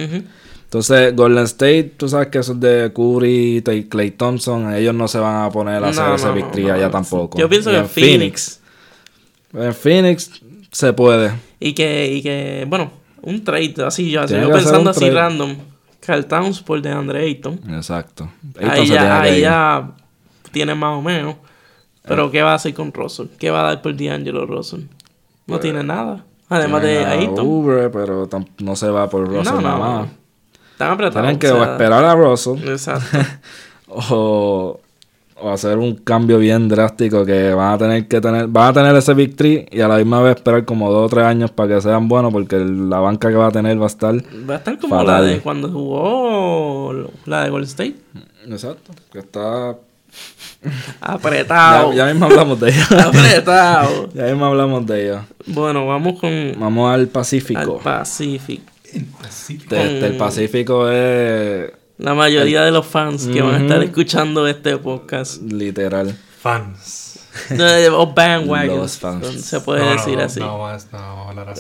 [0.65, 4.73] Entonces, Golden State, tú sabes que eso es de Curry, y Clay Thompson.
[4.75, 6.27] Ellos no se van a poner a hacer No, ese
[6.63, 6.91] no, allá no.
[6.91, 7.39] tampoco.
[7.39, 8.61] Yo pienso Y que en Phoenix.
[9.53, 10.31] En Phoenix
[10.73, 11.33] se puede.
[11.61, 12.91] Y que, y que, bueno,
[13.23, 15.15] un trade así, yo, yo pensando así trade.
[15.15, 15.57] random.
[16.01, 17.59] Carl Towns por DeAndre Ayton.
[17.71, 18.29] Exacto.
[18.59, 19.91] Ayton Ahí, se ya, ahí ya
[20.53, 21.35] tiene más o menos.
[21.35, 21.39] Eh.
[22.07, 23.27] Pero ¿qué va a hacer con Russell?
[23.39, 24.83] ¿Qué va a dar por D'Angelo Russell?
[25.47, 26.25] No tiene nada.
[26.49, 27.47] Además de Ayton.
[27.47, 28.29] Ubre, pero
[28.59, 30.09] no se va por Russell No, nada más.
[30.73, 31.23] Están apretados.
[31.23, 33.19] Tienen que o sea, esperar a Russell Exacto.
[33.89, 34.81] o
[35.37, 38.97] o hacer un cambio bien drástico que van a tener que tener, van a tener
[38.97, 41.75] ese Big Three y a la misma vez esperar como dos o tres años para
[41.75, 44.15] que sean buenos porque la banca que va a tener va a estar
[44.49, 47.97] Va a estar como la de cuando jugó la de Golden State.
[48.47, 49.77] Exacto, que está
[51.01, 51.93] Apretado.
[51.93, 52.87] ya mismo hablamos de ella.
[53.07, 54.09] Apretado.
[54.15, 55.25] ya mismo hablamos de ella.
[55.47, 57.81] Bueno, vamos con Vamos al al Pacífico.
[58.85, 64.47] Este, este, el Pacífico es La mayoría de los fans que van a estar escuchando
[64.47, 65.43] este podcast.
[65.43, 66.17] literal.
[66.41, 67.04] Fans.
[67.51, 68.79] No, O bandwagons.
[68.79, 69.41] Los fans.
[69.45, 70.41] Se puede No, decir no, así.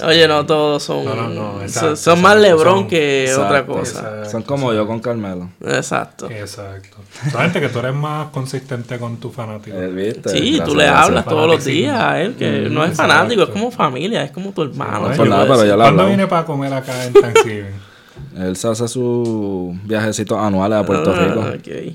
[0.05, 1.05] Oye, no, todos son.
[1.05, 3.99] No, no, no, son- exacto, son más Lebron son- que otra cosa.
[4.01, 4.31] exacto.
[4.31, 5.49] Son como yo con Carmelo.
[5.65, 6.31] Exacto.
[6.31, 6.97] Exacto.
[7.31, 9.77] Solamente que tú eres más consistente con tu fanático.
[9.77, 10.29] Eh, ¿viste?
[10.31, 13.13] Sí, Gracias, tú le hablas todos los días a él, que no es exacto.
[13.13, 15.09] fanático, es como familia, es como tu hermano.
[15.09, 17.95] Nada, pero ya le ¿Cuándo viene para comer acá en Thanksgiving?
[18.39, 21.95] Él se hace sus viajecitos anuales a Puerto Ah, Rico.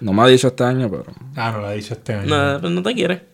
[0.00, 1.04] No me ha dicho este año, pero
[1.36, 2.26] ah, no lo ha dicho este año.
[2.54, 3.24] No, pues no te quiere.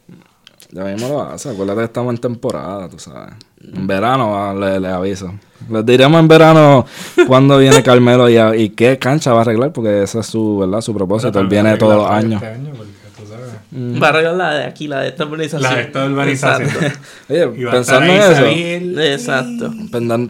[0.70, 1.50] ya mismo lo hace.
[1.50, 3.34] Acuérdate que estamos en temporada, tú sabes.
[3.62, 5.32] En verano le, le aviso.
[5.70, 6.84] Les diremos en verano
[7.26, 10.58] cuándo viene Carmelo y, a- y qué cancha va a arreglar, porque ese es su,
[10.58, 10.80] ¿verdad?
[10.80, 11.38] su propósito.
[11.40, 12.42] Él viene todos los años.
[12.42, 14.02] Este año porque tú sabes.
[14.02, 15.62] Va a arreglar la de aquí, la de esta urbanización.
[15.62, 16.68] La de esta urbanización.
[17.28, 19.00] Oye, Y va a estar pensando en eso.
[19.00, 19.70] Exacto.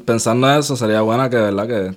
[0.04, 1.66] pensando en eso, sería buena que, ¿verdad?
[1.66, 1.96] Que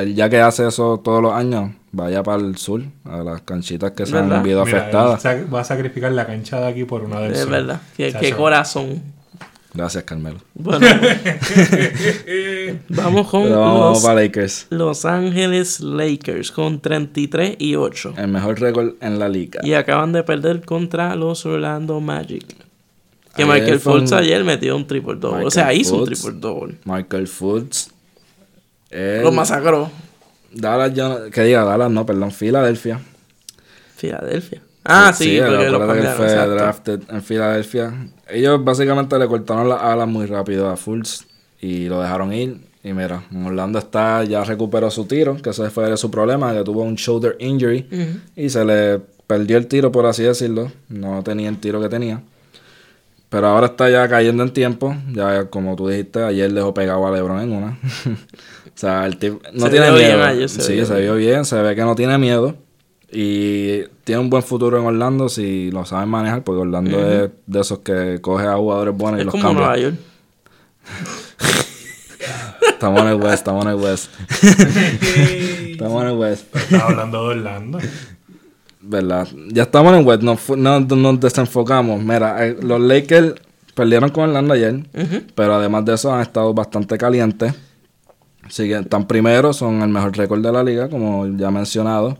[0.00, 3.92] él, ya que hace eso todos los años, vaya para el sur, a las canchitas
[3.92, 5.24] que se han visto afectadas.
[5.52, 7.80] va a sacrificar la cancha de aquí por una del Es verdad.
[7.96, 9.02] Qué, corazón.
[9.72, 10.38] Gracias, Carmelo.
[10.54, 10.86] Bueno.
[12.88, 14.68] vamos con vamos los para Lakers.
[14.70, 18.14] Los Ángeles Lakers con 33 y 8.
[18.16, 19.60] El mejor récord en la liga.
[19.64, 22.46] Y acaban de perder contra los Orlando Magic.
[23.34, 25.44] Que Ayer Michael Fultz ayer metió un triple double.
[25.44, 26.76] O sea, hizo un triple double.
[26.84, 27.88] Michael Fultz.
[28.90, 29.90] Él- Lo masacró.
[30.54, 33.00] Dallas, yo que diga Dallas, no, perdón, Filadelfia.
[33.96, 34.62] Filadelfia.
[34.84, 36.54] Ah, sí, porque lo que fue exacto.
[36.54, 38.08] drafted en Filadelfia.
[38.28, 41.24] Ellos básicamente le cortaron las alas muy rápido a Fultz
[41.60, 42.58] y lo dejaron ir.
[42.82, 46.82] Y mira, Orlando está, ya recuperó su tiro, que ese fue su problema, que tuvo
[46.82, 47.88] un shoulder injury
[48.36, 50.70] y se le perdió el tiro, por así decirlo.
[50.90, 52.20] No tenía el tiro que tenía.
[53.30, 54.94] Pero ahora está ya cayendo en tiempo.
[55.12, 57.78] Ya como tú dijiste, ayer dejó pegado a LeBron en una.
[58.74, 60.48] o sea, el tipo no Se tiene vio miedo.
[60.48, 61.44] se sí, vio se vio bien.
[61.44, 62.56] Se ve que no tiene miedo.
[63.12, 67.60] Y tiene un buen futuro en Orlando si lo saben manejar, porque Orlando es de
[67.60, 69.60] esos que coge a jugadores buenos y los como cambia.
[69.66, 69.94] Nueva York.
[72.68, 74.10] Estamos en el West, estamos en el West.
[75.70, 76.54] estamos en el West.
[76.56, 77.78] Estaba hablando de Orlando.
[78.80, 79.28] ¿Verdad?
[79.48, 82.02] Ya estamos en el West, nos, no- nos desenfocamos.
[82.02, 83.34] Mira, eh, los Lakers
[83.74, 84.80] perdieron con Orlando ayer,
[85.34, 87.54] pero además de eso han estado bastante calientes.
[88.48, 92.18] Siguen, están primeros, son el mejor récord de la liga, como ya mencionado.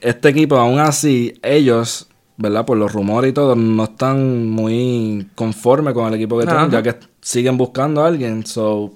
[0.00, 2.64] Este equipo, aún así, ellos, ¿verdad?
[2.64, 6.82] Por los rumores y todo, no están muy conformes con el equipo que tienen, ya
[6.82, 8.46] que siguen buscando a alguien.
[8.46, 8.94] So,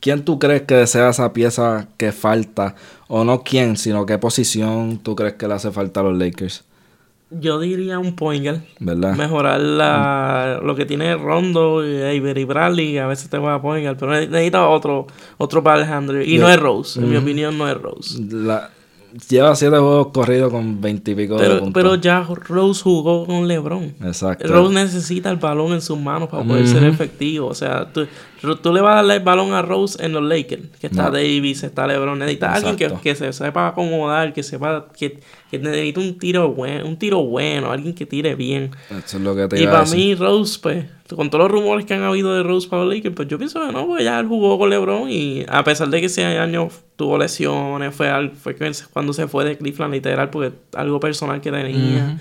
[0.00, 2.74] ¿quién tú crees que sea esa pieza que falta?
[3.08, 6.64] O no quién, sino qué posición tú crees que le hace falta a los Lakers,
[7.40, 8.60] Yo diría un point guard.
[8.78, 9.16] ¿verdad?
[9.16, 12.98] Mejorar la, lo que tiene Rondo y Avery Bradley.
[12.98, 15.06] A veces te va a point guard, pero ne- necesita otro,
[15.38, 16.28] otro ball handler.
[16.28, 17.00] Y no es Rose.
[17.00, 18.22] En mi opinión, no es Rose.
[18.30, 18.70] La-
[19.28, 21.82] lleva siete juegos corridos con veintipico de Pero, puntos.
[21.82, 23.94] pero ya Rose jugó con LeBron.
[24.04, 24.48] Exacto.
[24.48, 27.48] Rose necesita el balón en sus manos para poder ser efectivo.
[27.48, 28.06] O sea, tú,
[28.60, 30.62] tú le vas a darle el balón a Rose en los Lakers.
[30.80, 31.10] Que está No.
[31.12, 32.18] Davis, está LeBron.
[32.18, 33.02] Necesita alguien que, Exacto.
[33.02, 37.70] que se sepa acomodar, que sepa que, que necesita un tiro bueno, un tiro bueno,
[37.70, 38.70] alguien que tire bien.
[38.90, 39.98] Eso es lo que te Y iba a para decir.
[39.98, 43.14] mí, Rose, pues, con todos los rumores que han habido de Rose para los Lakers,
[43.14, 46.00] pues yo pienso que no, pues ya él jugó con LeBron y a pesar de
[46.00, 48.56] que ese año tuvo lesiones, fue, al- fue
[48.92, 52.18] cuando se fue de Cleveland literal, porque algo personal que tenía.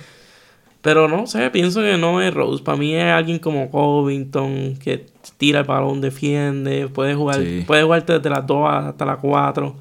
[0.81, 2.63] Pero no sé, pienso que no es Rose.
[2.63, 5.05] Para mí es alguien como Covington, que
[5.37, 7.63] tira el balón, defiende, puede jugar, Sí.
[7.67, 9.75] puede jugar desde las 2 hasta las 4.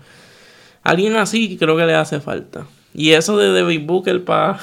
[0.83, 2.67] Alguien así creo que le hace falta.
[2.93, 4.59] Y eso de Devin Booker para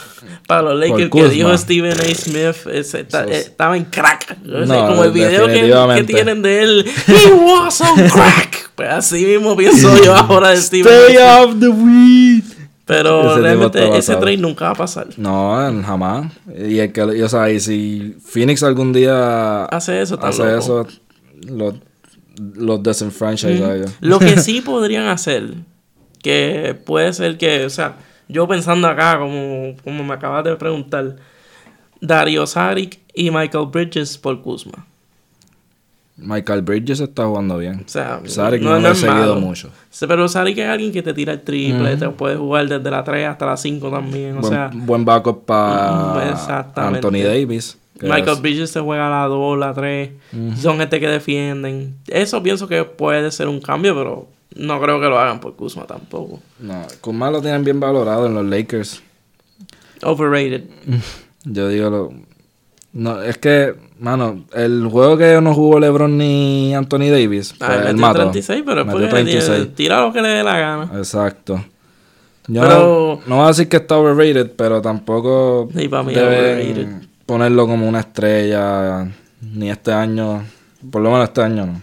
[0.61, 2.13] los Lakers que dijo Stephen A.
[2.13, 4.37] Smith es- estaba en crack.
[4.43, 6.85] Como el video que, que tienen de él.
[7.07, 8.69] He was on crack.
[8.75, 10.95] Pues así mismo pienso yo ahora de Stephen A.
[11.05, 12.43] Stay off the weed.
[12.87, 15.07] Pero Ese realmente ese trade nunca va a pasar.
[15.17, 16.33] No, jamás.
[16.57, 20.57] Y, el que, y, o sea, y si Phoenix algún día Hace eso, hace loco.
[20.57, 20.87] eso,
[21.47, 21.75] los
[22.55, 23.91] los desenfranchise a ellos.
[23.99, 25.55] Lo que sí podrían hacer,
[26.21, 27.97] que puede ser que, o sea,
[28.27, 31.17] yo pensando acá, como, como me acabas de preguntar,
[31.99, 34.85] Dario Saric y Michael Bridges por Kuzma.
[36.17, 37.83] Michael Bridges está jugando bien.
[37.85, 39.69] O sea, Saric no, lo he seguido mucho.
[39.99, 43.27] Pero Saric es alguien que te tira el triple, te puede jugar desde la 3
[43.27, 44.37] hasta la 5 también.
[44.37, 46.97] O buen, sea, buen backup Mm, para exactamente.
[47.07, 47.77] Anthony Davis.
[48.01, 50.09] Michael es- Bridges se juega la 2, la 3.
[50.59, 51.95] Son gente que defienden.
[52.07, 55.85] Eso pienso que puede ser un cambio, pero no creo que lo hagan por Kuzma
[55.85, 56.39] tampoco.
[56.59, 59.01] No, Kuzma lo tienen bien valorado en los Lakers.
[60.03, 60.63] Overrated.
[61.45, 62.13] Yo digo, lo-
[62.93, 67.77] no, es que, mano, el juego que no jugó LeBron ni Anthony Davis, Ah, pues,
[67.79, 68.19] él metió mató.
[68.19, 69.75] 36, pero porque 36.
[69.75, 70.91] tira lo que le dé la gana.
[70.97, 71.63] Exacto.
[72.47, 76.13] Yo Pero- no, no voy a decir que está overrated, pero tampoco Sí, para mí
[76.15, 76.87] overrated.
[77.25, 79.05] ponerlo como una estrella
[79.53, 80.43] ni este año,
[80.89, 81.81] por lo menos este año no.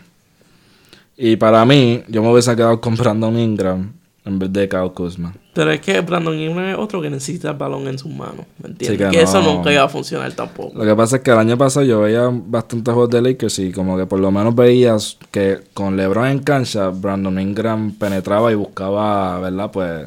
[1.16, 3.92] Y para mí, yo me hubiese quedado con Brandon Ingram
[4.26, 5.34] en vez de Kyle Kuzma.
[5.52, 8.46] Pero es que Brandon Ingram es otro que necesita el balón en sus manos.
[8.62, 9.10] ¿Me entiendes?
[9.10, 9.54] que que eso no.
[9.54, 10.76] nunca iba a funcionar tampoco.
[10.78, 13.70] Lo que pasa es que el año pasado yo veía bastantes juegos de Lakers y
[13.72, 18.54] como que por lo menos veías que con LeBron en cancha, Brandon Ingram penetraba y
[18.54, 19.70] buscaba, ¿verdad?
[19.70, 20.06] Pues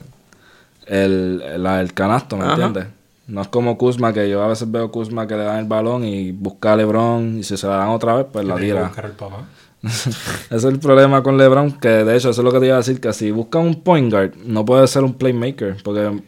[0.86, 2.53] el, la- el canasto, ¿me Ajá.
[2.53, 2.88] entiendes?
[3.27, 6.06] No es como Kuzma, que yo a veces veo Kuzma que le dan el balón
[6.06, 8.84] y busca a LeBron y si se la dan otra vez, pues la tira.
[8.84, 9.43] buscar el papá.
[9.84, 12.76] Ese es el problema con LeBron, que de hecho eso es lo que te iba
[12.76, 16.22] a decir, que si busca un point guard, no puede ser un playmaker, porque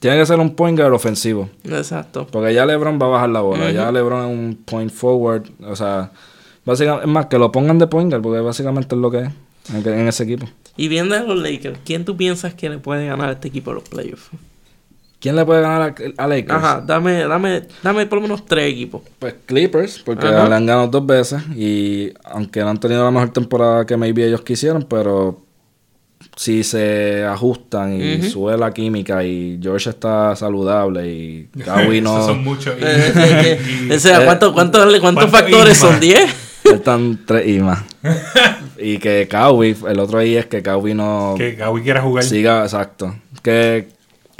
[0.00, 1.48] tiene que ser un point guard ofensivo.
[1.64, 2.26] Exacto.
[2.30, 3.70] Porque ya LeBron va a bajar la bola.
[3.70, 5.44] Ya LeBron es un point forward.
[5.64, 6.10] O sea,
[6.64, 9.30] básicamente, es más, que lo pongan de point guard, porque básicamente es lo que es
[9.72, 10.48] en, en ese equipo.
[10.76, 13.70] Y viendo a los Lakers, ¿quién tú piensas que le puede ganar a este equipo
[13.70, 14.30] a los playoffs?
[15.22, 16.50] ¿Quién le puede ganar a, a Lakers?
[16.52, 19.02] Ajá, dame, dame, dame por lo menos tres equipos.
[19.20, 20.48] Pues Clippers, porque Ajá.
[20.48, 21.40] le han ganado dos veces.
[21.56, 25.40] Y aunque no han tenido la mejor temporada que maybe ellos quisieron, pero
[26.36, 32.26] si se ajustan y sube la química y George está saludable y Kawhi Esos no...
[32.26, 32.74] son muchos.
[32.76, 36.00] y- Eh, y- o sea, eh, ¿cuántos cuántos cuántos ¿cuántos factores son?
[36.00, 36.18] ¿10?
[36.64, 37.84] Están tres y más.
[38.78, 41.34] y que Kawhi, el otro ahí es que Kawhi no...
[41.36, 42.24] que Gaby quiera jugar.
[42.24, 43.14] Siga, exacto.
[43.42, 43.88] Que,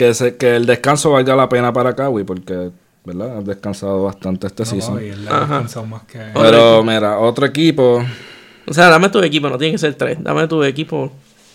[0.06, 2.70] que, se- que el descanso valga la pena para Kawhi, porque,
[3.04, 3.38] ¿verdad?
[3.38, 4.94] Ha descansado bastante este No, season.
[4.96, 6.18] no, y él ha descansado más que.
[6.18, 8.04] Otro Pero, mira, otro equipo.
[8.66, 10.18] O sea, dame tu equipo, no tiene que ser tres.
[10.22, 11.12] Dame tu equipo.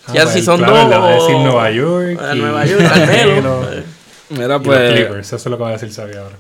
[0.07, 0.89] Ah, ya pues, si son claro, dos.
[0.89, 2.19] le va a decir Nueva York.
[2.33, 3.65] y- Nueva York, al menos.
[4.29, 6.35] y Mira, los pues, Clippers, eso es lo que va a decir Xavi ahora.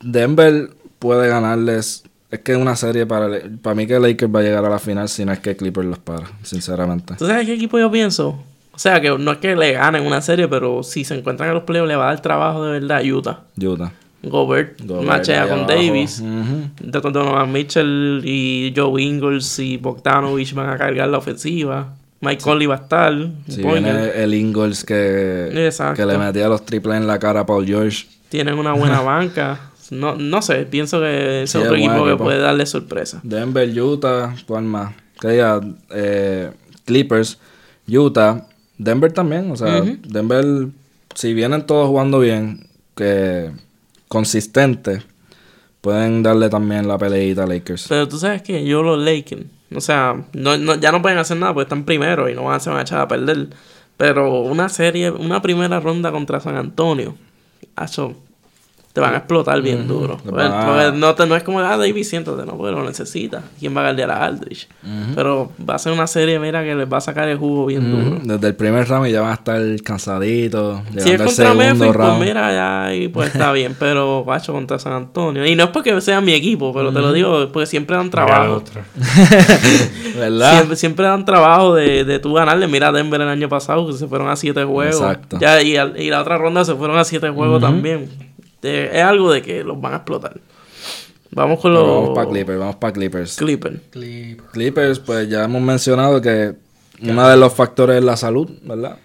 [0.00, 2.04] Denver puede ganarles.
[2.30, 3.28] Es que es una serie para,
[3.60, 5.86] para mí que Lakers va a llegar a la final si no es que Clippers
[5.86, 7.14] los para, sinceramente.
[7.18, 8.42] ¿Tú sabes qué equipo yo pienso?
[8.74, 11.54] O sea, que no es que le ganen una serie, pero si se encuentran en
[11.56, 13.40] los playoffs le va a dar trabajo de verdad a Utah.
[13.60, 13.92] Utah.
[14.24, 15.72] Gobert, Gobert machea con abajo.
[15.72, 16.20] Davis.
[16.20, 16.68] Ujú.
[16.80, 21.92] De Donovan Mitchell y Joe Ingles y Bogdanovich van a cargar la ofensiva.
[22.20, 23.12] Mike Conley va a estar.
[23.14, 23.82] Guard.
[23.82, 25.96] viene el Ingles que, Exacto.
[26.00, 28.06] que le metía los triples en la cara a Paul George.
[28.28, 29.60] Tienen una buena banca.
[29.90, 32.24] No, no sé, pienso que es Sí, otro es equipo que equipo.
[32.24, 33.18] puede darle sorpresa.
[33.24, 34.94] Denver, Utah, ¿cuál más?
[35.20, 36.50] Que diga, eh,
[36.86, 37.38] Clippers,
[37.88, 38.46] Utah,
[38.78, 39.80] Denver también, o sea.
[40.08, 40.68] Denver,
[41.14, 43.50] si vienen todos jugando bien, que
[44.08, 45.02] consistente,
[45.80, 47.86] pueden darle también la peleita a Lakers.
[47.88, 51.36] Pero tú sabes que yo los Lakers, o sea, no, no- ya no pueden hacer
[51.38, 53.48] nada porque están primero y no van a, se van a echar a perder.
[53.96, 57.14] Pero una serie, una primera ronda contra San Antonio,
[57.82, 58.16] eso
[58.92, 60.18] te van a explotar bien duro.
[60.38, 63.42] A- porque no, te- no es como, ah, David, siéntate, no, porque lo necesita.
[63.58, 64.68] ¿Quién va a guardiar a Aldrich?
[65.14, 67.90] Pero va a ser una serie, mira, que les va a sacar el jugo bien
[67.90, 68.18] duro.
[68.22, 70.80] Desde el primer round y ya van a estar cansaditos.
[70.98, 72.20] Si es contra segundo Memphis, pues round.
[72.22, 75.46] mira, ya ahí pues está bien, pero guacho contra San Antonio.
[75.46, 78.62] Y no es porque sea mi equipo, pero te lo digo, porque siempre dan trabajo.
[80.52, 82.68] Siempre, siempre dan trabajo de, de tú ganarle.
[82.68, 84.96] Mira a Denver el año pasado, que se fueron a siete juegos.
[84.96, 85.38] Exacto.
[85.40, 88.08] Ya, y, y la otra ronda se fueron a siete juegos también.
[88.62, 90.38] Eh, es algo de que los van a explotar.
[91.30, 93.36] Vamos con los vamos para Clippers, vamos para Clippers.
[93.36, 93.80] Clippers.
[94.52, 96.52] Clippers, pues ya hemos mencionado que
[97.02, 98.98] uno de los factores es la salud, ¿verdad?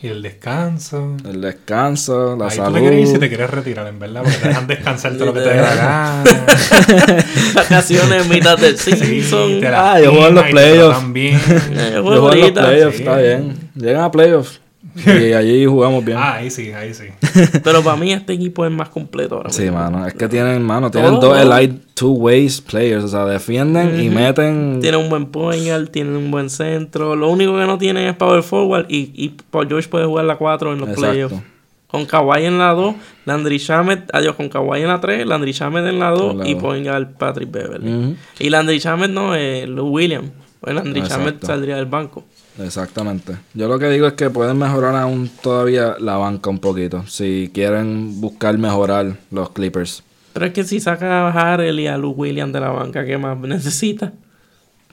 [0.00, 1.16] Y el descanso.
[1.24, 2.68] El descanso, la Ahí salud.
[2.68, 5.26] tú te quieres ir si te quieres retirar, en verdad, porque te dejan descansar todo
[5.26, 6.24] lo que te dé la gana.
[7.54, 9.60] Vacaciones en mitad del Sí, season.
[9.60, 11.04] la Ah, yo juego en los playoffs.
[11.14, 13.02] Eh, Yo juego en los playoffs, sí.
[13.02, 13.56] está bien.
[13.74, 14.60] Llegan a playoffs
[15.28, 16.18] y allí jugamos bien.
[16.18, 17.04] Ah, ahí sí, ahí sí.
[17.64, 19.78] Pero para mí este equipo es más completo ahora Sí, mismo.
[19.78, 20.06] mano.
[20.06, 23.04] Es que tienen, mano, tienen dos elite two ways players.
[23.04, 24.78] O sea, defienden y meten.
[24.80, 27.16] Tiene un buen point guard, tiene un buen centro.
[27.16, 30.36] Lo único que no tienen es power forward y, y Paul George puede jugar la
[30.36, 31.10] 4 en los Exacto.
[31.10, 31.36] playoffs.
[31.86, 35.86] Con Kawhi en la 2, Landry Shamet, adiós, con Kawhi en la 3, Landry Shamet
[35.86, 38.14] en la 2 En la y guard Patrick Beverly.
[38.38, 40.30] Y Landry Shamet no, es Lou Williams.
[40.60, 41.46] Pues Landry Shamet Exacto.
[41.46, 42.24] saldría del banco.
[42.58, 43.36] Exactamente.
[43.54, 47.04] Yo lo que digo es que pueden mejorar aún todavía la banca un poquito.
[47.06, 50.02] Si quieren buscar mejorar los Clippers.
[50.32, 53.18] Pero es que si saca a Harrell y a Luke Williams de la banca, ¿qué
[53.18, 54.12] más necesita?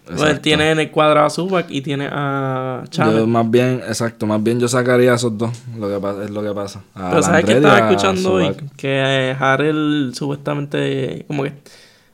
[0.06, 3.26] Pues tiene en el cuadrado a Zubac y tiene a Yo Chávez.
[3.26, 6.44] más bien, exacto, más bien yo sacaría a esos dos, lo que pasa, es lo
[6.44, 6.84] que pasa.
[6.94, 8.56] A Pero ¿sabes y estaba escuchando hoy?
[8.78, 9.02] Que
[9.32, 11.54] eh, Harrell supuestamente, como que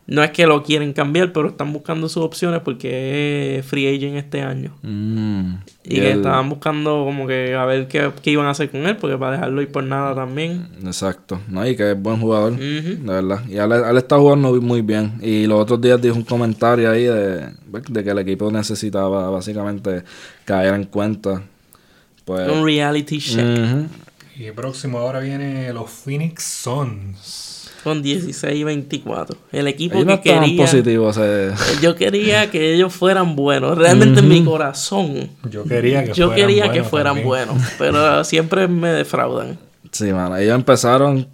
[0.07, 4.17] no es que lo quieren cambiar, pero están buscando sus opciones porque es free agent
[4.17, 4.73] este año.
[4.81, 5.53] Mm.
[5.83, 8.97] Y, que estaban buscando como que a ver qué, qué iban a hacer con él,
[8.97, 10.67] porque para dejarlo ir por nada también.
[10.83, 11.65] Exacto, ¿no?
[11.65, 12.59] Y que es buen jugador, Ujú.
[12.61, 13.41] de verdad.
[13.47, 15.13] Y él, él está jugando muy bien.
[15.21, 17.53] Y los otros días dijo un comentario ahí de,
[17.89, 20.03] de que el equipo necesitaba básicamente
[20.45, 21.41] caer en cuenta.
[22.25, 23.87] Pues, Un reality check.
[24.35, 27.60] Y próximo ahora viene los Phoenix Suns.
[27.83, 29.37] Con 16 y 24.
[29.51, 30.65] El equipo Ellos no que estaban quería.
[30.65, 31.17] positivos.
[31.19, 31.51] eh.
[31.81, 33.77] Yo quería que ellos fueran buenos.
[33.77, 35.29] Realmente en mi corazón.
[35.49, 37.27] Yo quería que Yo fueran quería que buenos fueran también.
[37.27, 37.57] buenos.
[37.79, 39.57] Pero siempre me defraudan.
[39.91, 40.37] Sí, mano.
[40.37, 41.27] Ellos empezaron.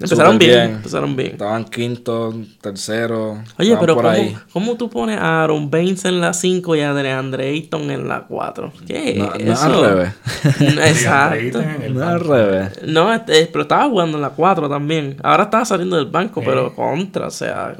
[0.00, 1.32] Empezaron bien, empezaron bien.
[1.32, 3.38] Estaban quinto, tercero.
[3.58, 4.36] Oye, pero por ¿cómo, ahí.
[4.52, 8.22] cómo tú pones a Aaron Baines en la 5 y a Andre Ayton en la
[8.26, 8.72] 4?
[8.88, 9.64] ¿Qué No, es no eso?
[9.66, 10.12] al revés.
[10.60, 11.62] Exacto.
[11.90, 12.70] No al revés.
[12.86, 15.16] No, este, pero estaba jugando en la 4 también.
[15.22, 16.44] Ahora estaba saliendo del banco, Eh.
[16.44, 17.74] pero contra, o sea,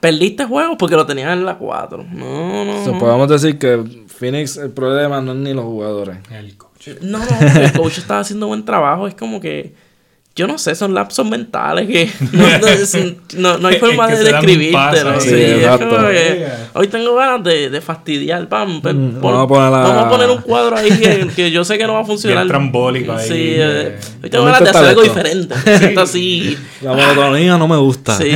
[0.00, 2.04] perdiste juegos porque lo tenían en la 4.
[2.12, 2.84] No, no.
[2.84, 6.18] So, podemos decir que Phoenix, el problema no es ni los jugadores.
[6.30, 6.88] El coach.
[7.00, 9.08] No, no, el coach estaba haciendo buen trabajo.
[9.08, 9.87] Es como que.
[10.38, 12.08] Yo no sé, son lapsos mentales que.
[12.32, 15.20] No, no, es un- no- no hay Es forma que de describírtelo.
[15.20, 15.28] Sí.
[15.30, 15.88] Sí, es exacto.
[15.88, 16.68] como que Yeah.
[16.74, 18.48] hoy tengo ganas de, de fastidiar.
[18.48, 21.64] Pam, Mm, vamos a poner la- vamos a poner un cuadro ahí que, que yo
[21.64, 22.44] sé que no va a funcionar.
[22.44, 23.98] Bien trambólico ahí, Sí, eh.
[24.22, 25.54] hoy tengo ganas de hacer algo diferente.
[26.00, 26.56] Así.
[26.82, 28.16] La monotonía no me gusta.
[28.16, 28.30] Sí.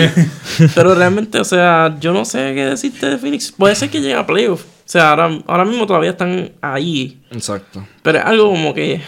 [0.74, 3.52] Pero realmente, o sea, yo no sé qué decirte de Phoenix.
[3.52, 4.62] Puede ser que llegue a playoff.
[4.62, 7.18] O sea, ahora, ahora mismo todavía están ahí.
[7.30, 7.86] Exacto.
[8.02, 9.00] Pero es algo como que.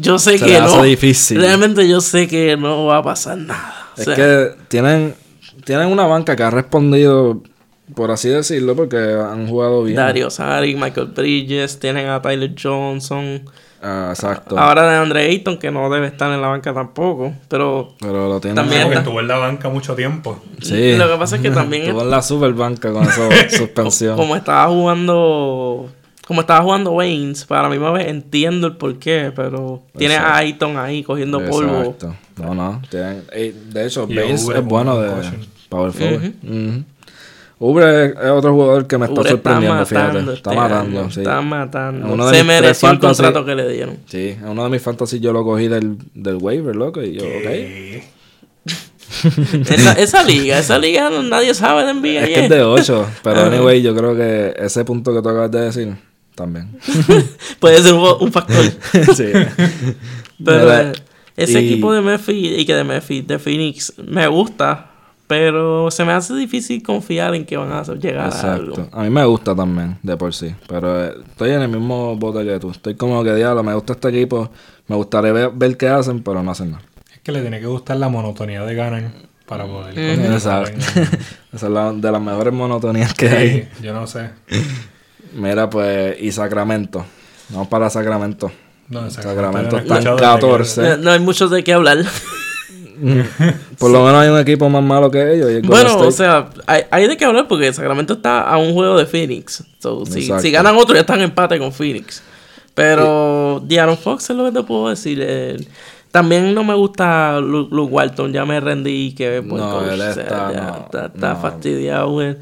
[0.00, 0.64] Yo sé Se que no.
[0.66, 1.38] hace difícil.
[1.40, 3.88] Realmente yo sé que no va a pasar nada.
[3.96, 5.14] O Es sea, que tienen,
[5.64, 7.42] tienen una banca que ha respondido,
[7.94, 9.96] por así decirlo, porque han jugado bien.
[9.96, 13.42] Dario Saric, Michael Bridges, tienen a Tyler Johnson.
[13.84, 14.56] Ah, exacto.
[14.56, 17.32] Ahora de Andre Ayton, que no debe estar en la banca tampoco.
[17.48, 18.54] Pero Pero lo tienen.
[18.54, 20.40] También Porque estuvo en la banca mucho tiempo.
[20.60, 20.96] Sí.
[20.96, 24.16] lo que pasa es que también Estuvo en la super banca con esa suspensión.
[24.16, 25.88] como estaba jugando
[26.32, 30.36] como estaba jugando Baines, para mí vez entiendo el porqué, pero tiene a.
[30.36, 31.78] Ayton ahí cogiendo polvo.
[31.82, 32.16] Exacto.
[32.40, 32.82] No, no.
[32.90, 35.36] tienen- eh, de hecho, Baines es bueno de caution.
[35.68, 36.32] power forward.
[37.58, 40.18] Ubre es otro jugador que me está Ubre sorprendiendo, fíjate.
[40.18, 41.20] este Está matando, año, sí.
[41.20, 42.12] Está matando.
[42.12, 43.98] Uno de Se mereció el fantasy- contrato que le dieron.
[44.06, 47.22] Sí, en uno de mis fantasy yo lo cogí del, del waiver, loco, y yo,
[47.22, 47.44] ok.
[47.46, 48.02] Eh,
[49.68, 52.20] esa, esa liga, esa liga no- nadie sabe de NBA.
[52.24, 55.50] Es que es de 8, pero anyway, yo creo que ese punto que tú acabas
[55.52, 55.94] de decir,
[56.34, 56.70] también.
[57.60, 58.64] Puede ser un, un factor.
[59.14, 59.24] sí.
[60.44, 60.92] Pero Mira,
[61.36, 64.88] ese y- equipo de Memphis y que de Memphis, de Phoenix, me gusta.
[65.28, 68.88] Pero se me hace difícil confiar en que van a llegar a algo.
[68.92, 70.54] A mí me gusta también, de por sí.
[70.68, 72.70] Pero eh, estoy en el mismo bote que tú.
[72.70, 74.50] Estoy como que, diablo, me gusta este equipo.
[74.88, 76.82] Me gustaría ver, ver qué hacen, pero no hacen nada.
[77.14, 79.10] Es que le tiene que gustar la monotonía de ganar
[79.46, 79.94] para poder.
[79.94, 80.84] Continuar Exacto.
[81.52, 83.68] Esa es la, de las mejores monotonías que hay.
[83.80, 84.32] Yo no sé.
[85.34, 87.04] Mira, pues, y Sacramento.
[87.50, 88.50] Vamos para Sacramento.
[88.88, 90.82] No, Sacramento he está en escuchado desde 14.
[90.82, 91.98] No, no hay mucho de qué hablar.
[93.78, 95.50] Por lo menos hay un equipo más malo que ellos.
[95.50, 96.06] y bueno, State.
[96.06, 99.64] o sea, hay, hay de qué hablar porque Sacramento está a un juego de Phoenix.
[99.78, 102.22] So, si, ganan otro, ya están en empate con Phoenix.
[102.74, 105.18] Pero Diaron Fox es lo que te puedo decir.
[105.22, 105.56] eh,
[106.10, 108.32] también no me gusta Lu- Luke Walton.
[108.32, 111.34] Ya me rendí que buen No, coach, él o sea, está- ya no, está, está
[111.34, 111.40] no.
[111.40, 112.10] fastidiado.
[112.10, 112.36] güey.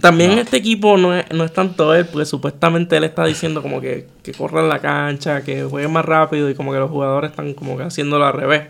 [0.00, 3.80] También este equipo no es, no es tanto él, porque supuestamente él está diciendo como
[3.80, 7.54] que, que corran la cancha, que jueguen más rápido y como que los jugadores están
[7.54, 8.62] como que haciéndolo al revés.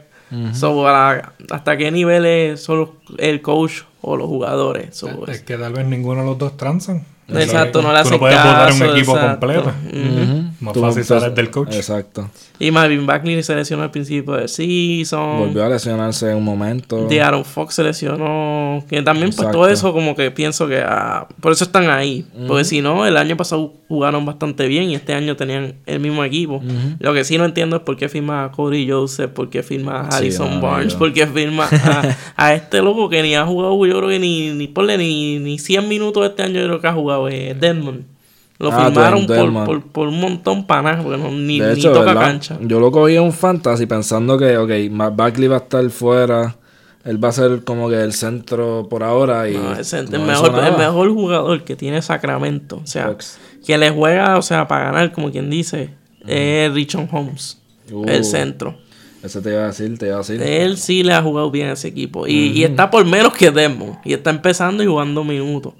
[0.52, 4.96] So, ¿Hasta qué niveles son los- el coach o los jugadores?
[4.96, 7.04] So, Es que tal vez ninguno de los dos transan.
[7.28, 9.46] Exacto, no le Tú hacen no puedes votar un equipo exacto.
[9.46, 9.72] completo.
[9.92, 10.45] Ujú.
[10.60, 11.74] Más Tú fácil sales del coach.
[11.74, 12.30] Exacto.
[12.58, 15.38] Y Marvin Bagley se lesionó al principio del season.
[15.38, 17.06] Volvió a lesionarse en un momento.
[17.06, 18.84] De Aaron Fox se lesionó.
[18.88, 20.82] Que también, pues todo eso, como que pienso que.
[20.84, 22.24] ah, por eso están ahí.
[22.46, 26.24] Porque si no, el año pasado jugaron bastante bien y este año tenían el mismo
[26.24, 26.62] equipo.
[26.98, 30.00] Lo que sí no entiendo es por qué firma a Cody Joseph, por qué firma
[30.00, 33.96] a Harrison Barnes, por qué firma a, a este loco que ni ha jugado, yo
[33.98, 36.92] creo que ni, ni, ponle ni, ni 100 minutos este año, yo creo que ha
[36.92, 38.15] jugado, eh, Desmond.
[38.58, 41.82] Lo Ah, firmaron por, por, por un montón para nada, porque no, ni, de ni
[41.82, 42.20] toca ¿verdad?
[42.22, 42.58] cancha.
[42.62, 46.56] yo lo cogí en un fantasy pensando que, ok, Matt Bagley va a estar fuera.
[47.04, 49.48] Él va a ser como que el centro por ahora.
[49.48, 52.80] Y No, el, no mejor, el mejor jugador que tiene Sacramento.
[52.82, 53.38] O sea, Fox.
[53.64, 55.90] que le juega, o sea, para ganar, como quien dice,
[56.26, 57.60] es Richon Holmes.
[57.92, 58.04] Uh.
[58.08, 58.76] El centro.
[59.22, 60.42] Ese te iba a decir, te iba a decir.
[60.42, 62.26] Él sí le ha jugado bien a ese equipo.
[62.26, 63.98] Y, y está por menos que Desmond.
[64.04, 65.74] Y está empezando y jugando minutos.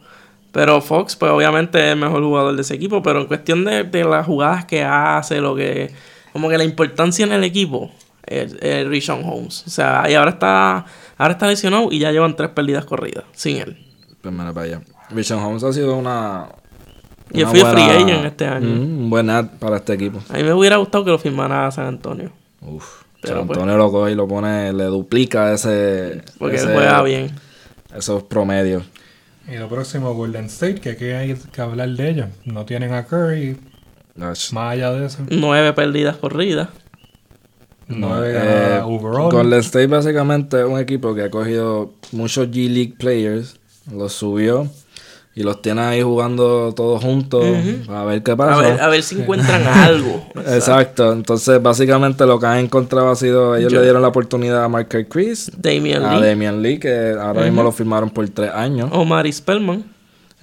[0.57, 3.03] Pero Fox, pues obviamente es el mejor jugador de ese equipo.
[3.03, 5.91] Pero en cuestión de, de las jugadas que hace, lo que.
[6.33, 7.91] Como que la importancia en el equipo.
[8.25, 9.65] Es, es Rishon Holmes.
[9.67, 10.87] O sea, y ahora está.
[11.19, 13.77] Ahora está lesionado y ya llevan tres perdidas corridas sin él.
[14.23, 14.81] Pues mira para allá.
[15.11, 16.47] Richard Holmes ha sido una.
[17.31, 18.67] Y una fui free buena- agent este año.
[18.69, 20.21] Mm, un buen ad para este equipo.
[20.31, 22.31] A mí me hubiera gustado que lo firmara San Antonio.
[22.63, 23.03] Uf.
[23.21, 26.23] Pero San pues- Antonio lo coge y lo pone, le duplica ese.
[26.39, 27.31] Porque ese- él juega bien.
[27.95, 28.85] Esos promedios.
[29.49, 32.27] Y lo próximo, Golden State, que aquí hay que hablar de ellos.
[32.45, 33.57] No tienen a Curry,
[34.21, 34.53] Ach.
[34.53, 35.19] más allá de eso.
[35.31, 36.69] Nueve perdidas corridas.
[37.89, 39.31] Nueve Eh, overall.
[39.31, 43.61] Golden State básicamente es un equipo que ha cogido muchos G League players,
[43.93, 44.69] los subió
[45.39, 47.45] y los tiene ahí jugando todos juntos
[47.91, 48.57] a ver qué A pasa.
[48.63, 50.27] ver, a ver si encuentran algo.
[50.47, 54.65] Exacto, entonces básicamente lo que han encontrado ha sido, ellos Yo- le dieron la oportunidad
[54.65, 58.51] a Markel Chris, Damian a Lee, Damian Lee, que ahora mismo lo firmaron por tres
[58.51, 58.89] años.
[58.93, 59.85] Omar Spellman.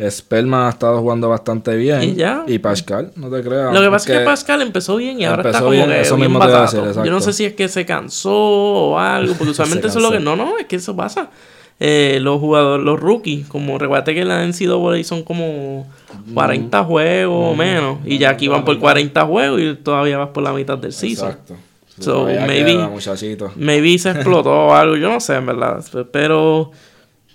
[0.09, 2.03] Spellman ha estado jugando bastante bien.
[2.03, 2.43] Y ya.
[2.47, 3.73] Y Pascal, no te creas.
[3.73, 6.15] Lo que pasa es que Pascal empezó bien y ahora está como bien, que eso
[6.15, 9.33] bien mismo te a decir, Yo no sé si es que se cansó o algo,
[9.35, 10.19] porque usualmente eso es lo que...
[10.19, 11.29] No, no, es que eso pasa.
[11.85, 15.85] Eh, los jugadores, los rookies, como recuerda que la NCAA son como
[16.33, 20.43] 40 juegos o menos, y ya aquí van por 40 juegos y todavía vas por
[20.43, 21.31] la mitad del season.
[21.31, 21.55] Exacto.
[21.99, 22.77] So, maybe-
[23.27, 23.51] queda.
[23.57, 25.83] Maybe se explotó o algo, yo no sé, en verdad.
[26.13, 26.71] Pero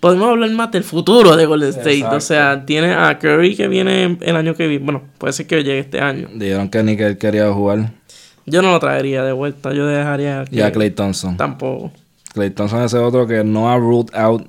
[0.01, 1.93] podemos hablar más del futuro de Golden State.
[1.97, 2.17] Exacto.
[2.17, 4.83] O sea, tiene a Curry que viene el año que viene.
[4.83, 6.27] Bueno, puede ser que llegue este año.
[6.35, 7.91] Dijeron que ni que él quería jugar.
[8.47, 9.75] Yo no lo traería de vuelta.
[9.75, 11.37] Yo dejaría que Y a Clay Thompson.
[11.37, 11.93] tampoco.
[12.39, 14.43] Clay Thompson es otro que no ha ruled out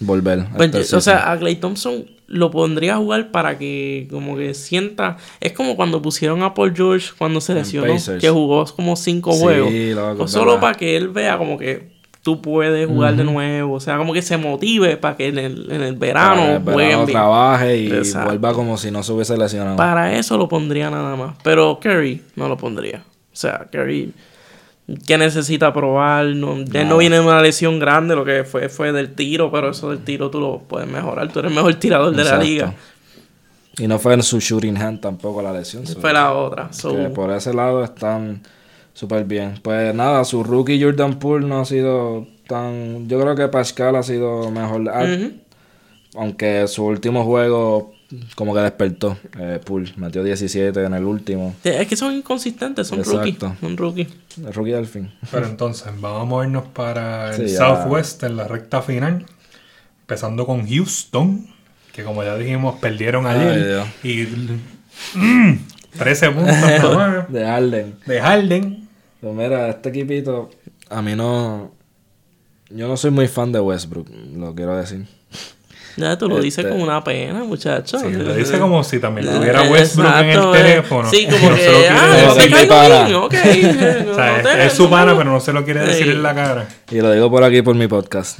[0.00, 0.40] volver.
[0.40, 1.00] a Pues, o season.
[1.00, 5.16] sea, a Clay Thompson lo pondría a jugar para que como que sienta...
[5.40, 7.94] Es como cuando pusieron a Paul George cuando se lesionó.
[8.20, 9.70] Que jugó como cinco juegos.
[9.72, 11.92] es solo para que él vea como que
[12.22, 13.74] tú puedes jugar de nuevo.
[13.74, 16.72] O sea, como que se motive para que en el, en el verano el verano
[16.72, 17.10] jueguen bien.
[17.12, 18.28] trabaje y Exacto.
[18.28, 19.76] vuelva como si no se hubiese lesionado.
[19.76, 21.36] Para eso lo pondría nada más.
[21.42, 23.04] Pero Curry no lo pondría.
[23.32, 24.12] O sea, Curry
[25.06, 26.26] que necesita probar.
[26.26, 29.70] No, él no viene de una lesión grande, lo que fue fue del tiro, pero
[29.70, 31.32] eso del tiro tú lo puedes mejorar.
[31.32, 32.74] Tú eres el mejor tirador de la liga.
[33.78, 35.86] Y no fue en su shooting hand tampoco la lesión.
[35.86, 36.72] so- Fue la otra.
[36.72, 38.42] So, que por ese lado están
[38.92, 39.54] súper bien.
[39.62, 43.08] Pues nada, su rookie Jordan Poole no ha sido tan...
[43.08, 44.90] Yo creo que Pascal ha sido mejor.
[44.92, 45.06] Ah.
[46.16, 47.94] Aunque su último juego
[48.34, 49.16] como que despertó.
[49.38, 51.54] Eh, Poole metió 17 en el último.
[51.64, 53.18] Es que son inconsistentes, son Exacto.
[53.18, 53.60] rookies.
[53.60, 54.08] Son rookies.
[54.38, 55.10] El rookie del fin.
[55.30, 57.58] Pero entonces, vamos a movernos para el Sí, ya.
[57.58, 59.24] Southwest en la recta final.
[60.02, 61.46] Empezando con Houston,
[61.92, 63.82] que como ya dijimos, perdieron Ay, ayer.
[64.02, 64.26] Y
[65.16, 65.58] mm,
[65.98, 66.54] 13 puntos
[67.28, 67.94] De Harden.
[68.06, 68.88] de Harden.
[69.20, 70.50] Pues mira, este equipito,
[70.90, 71.70] a mí no.
[72.70, 75.06] Yo no soy muy fan de Westbrook, lo quiero decir.
[75.96, 77.98] Ya tú lo dices Este- con una pena, muchacho.
[77.98, 80.52] Sí, lo dice como si también tuviera Eh, Westbrook en el eh.
[80.52, 81.10] teléfono.
[81.10, 82.50] Sí, como no que, se lo quiere ah, decir.
[82.52, 83.04] caigo pana.
[83.04, 83.34] bien, ok.
[83.44, 86.04] eh, O sea, no es, te- es su pana, pero no se lo quiere decir
[86.06, 86.10] Sí.
[86.12, 86.68] en la cara.
[86.90, 88.38] Y lo digo por aquí por mi podcast.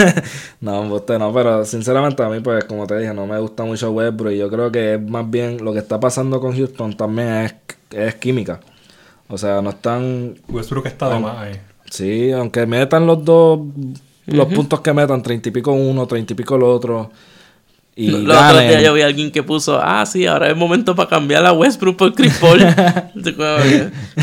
[0.60, 3.90] no, usted no, pero sinceramente a mí, pues como te dije, no me gusta mucho
[3.92, 4.32] Westbrook.
[4.32, 7.54] Y yo creo que es más bien lo que está pasando con Houston también es,
[7.90, 8.60] es química.
[9.28, 10.34] O sea, no están.
[10.48, 11.60] Westbrook está de más ahí.
[11.90, 13.60] Sí, aunque metan los dos.
[14.26, 17.10] Los puntos que metan, treinta y pico uno, treinta y pico el otro.
[17.94, 20.94] Y Los otros días yo vi a alguien que puso, ah, sí, ahora es momento
[20.94, 22.60] para cambiar a Westbrook por Chris Paul.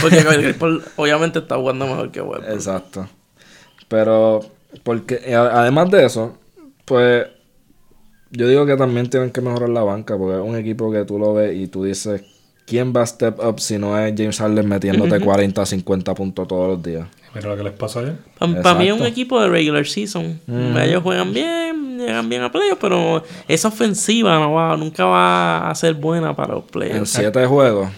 [0.01, 2.53] Porque Chris Paul obviamente está jugando mejor que Westbrook.
[2.53, 3.07] Exacto.
[3.87, 4.41] Pero,
[4.83, 6.37] porque eh, además de eso,
[6.85, 7.27] pues
[8.31, 11.19] yo digo que también tienen que mejorar la banca, porque es un equipo que tú
[11.19, 12.23] lo ves y tú dices,
[12.65, 16.67] ¿quién va a step up si no es James Harden metiéndote 40, 50 puntos todos
[16.69, 17.07] los días?
[17.35, 18.15] Mira lo que les pasó ayer.
[18.61, 20.39] Para mí es un equipo de regular season.
[20.81, 25.75] Ellos juegan bien, llegan bien a playoffs, pero esa ofensiva no va, nunca va a
[25.75, 27.09] ser buena para los En playoffs.
[27.11, 27.89] siete juegos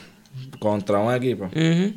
[0.59, 1.45] contra un equipo.
[1.45, 1.93] Ujú.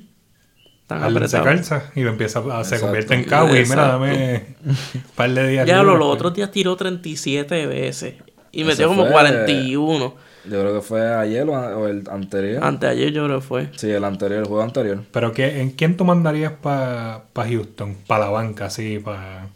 [0.82, 3.62] Están Harden se calza y empieza a, se convierte en Kawhi.
[3.68, 4.76] Mira, dame un
[5.14, 5.66] par de días.
[5.66, 6.14] Ya lo, los pues.
[6.16, 8.14] otros días tiró 37 veces.
[8.53, 10.14] Y metió como fue- 41.
[10.45, 12.64] Yo creo que fue ayer o, el anterior.
[12.64, 13.68] Anteayer yo creo que fue.
[13.76, 15.03] Sí, el anterior, el juego anterior.
[15.12, 17.97] Pero ¿qué, ¿en quién tú mandarías para Houston?
[18.07, 19.49] Para la banca, así, para,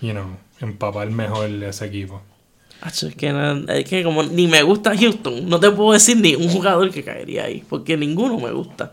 [0.00, 0.26] you know,
[0.60, 2.22] empapar mejor ese equipo.
[2.86, 6.48] Es, que, es que como ni me gusta Houston, no te puedo decir ni un
[6.48, 8.92] jugador que caería ahí, porque ninguno me gusta.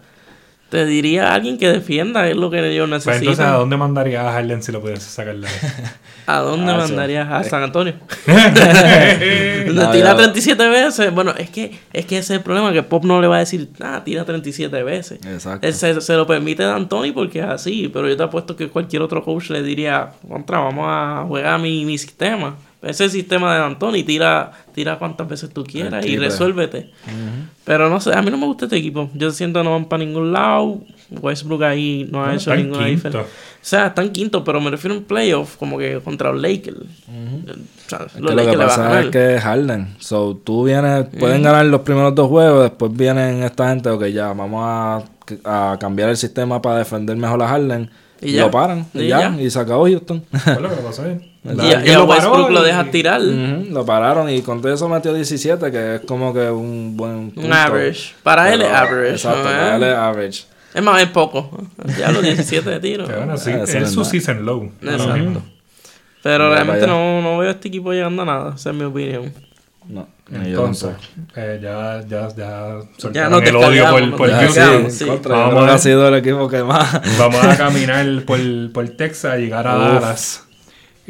[0.70, 3.20] Te diría alguien que defienda, es lo que ellos Pues necesitan.
[3.22, 5.53] entonces, ¿a dónde mandarías a Harden si lo pudiese sacar de ahí?
[6.28, 7.95] ¿A dónde Ah, mandarías a San Antonio?
[9.74, 11.13] No, tira ya- 37 veces.
[11.13, 13.39] Bueno, es que, es que ese es el problema, que Pop no le va a
[13.39, 15.20] decir, ah, tira 37 veces.
[15.26, 15.65] Exacto.
[15.67, 18.67] Él se, se lo permite a Anthony porque es así, pero yo te apuesto que
[18.70, 22.55] cualquier otro coach le diría, contra, vamos a jugar mi, mi sistema.
[22.82, 26.91] Ese es el sistema de Anthony, tira, tira cuantas veces tú quieras y resuélvete.
[27.65, 29.09] Pero no sé, a mí no me gusta este equipo.
[29.13, 30.80] Yo siento que no van para ningún lado.
[31.11, 32.95] Westbrook ahí no ha Bueno, hecho en ninguna quinto.
[33.09, 33.21] diferencia.
[33.21, 36.77] O sea, están quinto, pero me refiero a un playoff, como que contra los Lakers.
[36.77, 39.95] O sea, Es que los lo Lakers que pasa es que es Harden.
[39.99, 44.27] So, tú vienes, pueden ganar los primeros dos juegos, después vienen esta gente, ok, ya,
[44.34, 45.03] vamos a,
[45.43, 47.89] a cambiar el sistema para defender mejor a Harden.
[48.21, 48.43] Y Y, ya.
[48.43, 49.41] lo paran, y, Y ya, ya.
[49.41, 50.23] y se acabó Houston.
[50.32, 51.03] Fue lo que pasó
[51.43, 53.21] Y, a- y a lo Westbrook lo deja tirar.
[53.21, 57.53] Lo pararon y con todo eso metió 17, que es como que un buen Un
[57.53, 58.13] average.
[58.23, 59.11] Para él es average.
[59.13, 59.43] Exacto, ¿no?
[59.45, 60.43] para él es average.
[60.73, 61.65] Es más, es poco.
[61.97, 63.07] Ya los 17 de tiro.
[63.07, 64.69] Que bueno, sí, ese es no su season low.
[64.81, 65.13] ahora Exacto.
[65.17, 65.43] mismo.
[66.21, 68.53] Pero realmente no, no veo a este equipo llegando a nada.
[68.55, 69.31] Esa es mi opinión.
[69.87, 70.91] No, Entonces,
[71.35, 72.79] eh, ya, ya, ya
[73.11, 74.91] Ya nos el odio por, por Ya, descargamos.
[74.93, 75.05] sí, sí.
[75.05, 77.17] contra, Vamos a- ha sido el equipo que más.
[77.17, 78.37] Vamos a caminar por,
[78.71, 79.83] por Texas y llegar a Uf.
[80.03, 80.45] Dallas.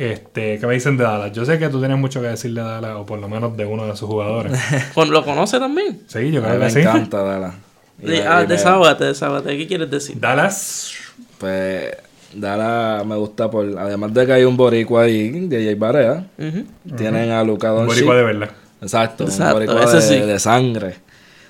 [0.02, 1.34] Este, ¿Qué me dicen de Dallas?
[1.34, 3.66] Yo sé que tú tienes mucho que decir de Dallas, o por lo menos de
[3.66, 4.58] uno de sus jugadores.
[4.94, 6.04] Con- ¿Lo conoce también?
[6.08, 6.80] Sí, yo A mí creo me que sí.
[6.80, 7.56] encanta Dallas.
[8.02, 9.58] Y De, me- ah, me- desábate, desábate.
[9.58, 10.18] ¿Qué quieres decir?
[10.18, 10.94] Dallas,
[11.38, 11.92] Pues
[12.34, 16.96] Dallas me gusta por, además de que hay un boricua ahí, DJ Barea, Ujú.
[16.96, 18.06] tienen a Luka un Doncic.
[18.06, 18.50] boricua de verdad.
[18.82, 20.28] Exacto, Exacto, un boricua ese de, sí.
[20.28, 20.96] de sangre.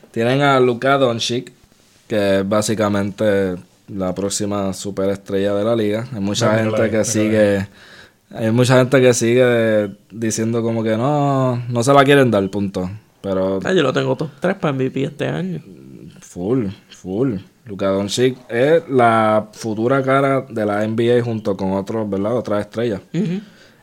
[0.09, 1.51] Tienen a Luka Doncic,
[2.07, 3.57] que es básicamente
[3.89, 6.07] la próxima superestrella de la liga.
[6.11, 7.67] Hay mucha Bueno, gente la- que la- sigue,
[8.31, 12.89] hay mucha gente que sigue diciendo como que no, no se la quieren dar, punto.
[13.21, 15.61] Pero Ah, yo lo tengo top 3 para MVP este año.
[16.21, 17.35] Full, full.
[17.65, 22.35] Luka Doncic es la futura cara de la NBA junto con otros, ¿verdad?
[22.37, 23.01] Otras estrellas.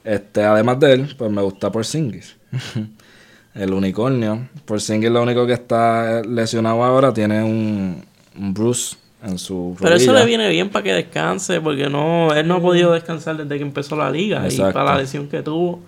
[0.03, 2.36] Este, además de él, pues me gusta Porzingis.
[3.55, 4.49] el unicornio.
[4.64, 8.05] Porzingis lo único que está lesionado ahora tiene un,
[8.36, 8.97] un bruce
[9.27, 12.61] en su Pero eso le viene bien para que descanse, porque no él no ha
[12.61, 15.81] podido descansar desde que empezó la liga y para la lesión que tuvo.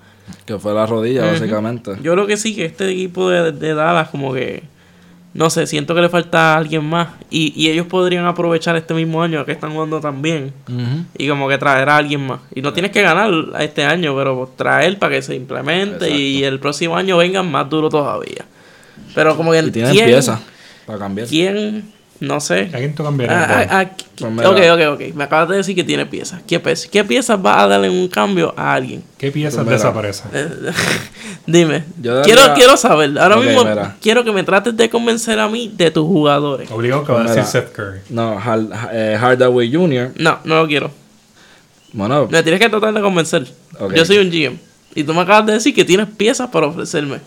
[0.45, 1.93] Que fue la rodilla, básicamente.
[2.03, 4.63] Yo creo que sí, que este equipo de, de Dallas como que,
[5.33, 7.09] no sé, siento que le falta a alguien más.
[7.31, 10.53] Y, y ellos podrían aprovechar este mismo año que están jugando tan bien.
[11.17, 12.41] Y como que traer a alguien más.
[12.55, 13.31] Y no tienes que ganar
[13.61, 17.89] este año, pero traer para que se implemente y el próximo año vengan más duro
[17.89, 18.45] todavía.
[19.15, 19.61] Pero como que...
[19.61, 20.41] Y tienen ¿quién, piezas
[20.87, 21.29] para cambiar.
[21.29, 21.98] ¿Quién?
[22.21, 22.69] No sé.
[22.75, 23.49] ¿A quién tú cambiarías?
[23.49, 25.15] Ah, ah, ah, Pues ok, ok, ok.
[25.15, 26.41] Me acabas de decir que tiene piezas.
[26.49, 26.89] ¿Qué, piezas?
[26.91, 29.05] ¿Qué piezas va a darle un cambio a alguien?
[29.17, 30.31] ¿Qué piezas Pues desaparecen?
[30.35, 30.49] Eh,
[31.47, 31.85] Dime.
[32.03, 33.17] Yo daría- quiero, quiero saber.
[33.19, 33.97] Ahora mismo mira.
[34.03, 36.69] quiero que me trates de convencer a mí de tus jugadores.
[36.73, 37.45] Obligado que va a decir.
[37.45, 38.01] Seth Curry.
[38.11, 40.11] No, Hard- eh, Hardaway Jr.
[40.17, 40.91] No, no lo quiero.
[41.93, 43.47] Bueno, Me tienes que tratar de convencer.
[43.95, 44.59] Yo soy un GM.
[44.95, 47.21] Y tú me acabas de decir que tienes piezas para ofrecerme.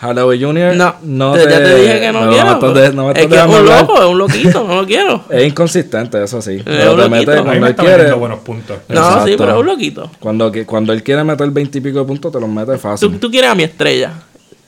[0.00, 0.74] Hardaway Jr.
[1.02, 2.72] No, te- ya te dije que no, me quiero.
[2.72, 3.80] de- no es que es un hablar.
[3.82, 5.24] loco, es un loquito, no lo quiero.
[5.30, 6.56] Es inconsistente, eso sí.
[6.56, 8.12] un Pero te mete cuando él quiere.
[8.14, 8.78] buenos puntos.
[8.88, 9.36] No, sí, Exacto.
[9.38, 10.10] pero es un loquito.
[10.18, 12.78] Cuando, que- cuando él quiere meter 20 y pico de puntos, te los mete Tú,
[12.78, 13.18] fácil.
[13.20, 14.12] tú quieres a mi estrella.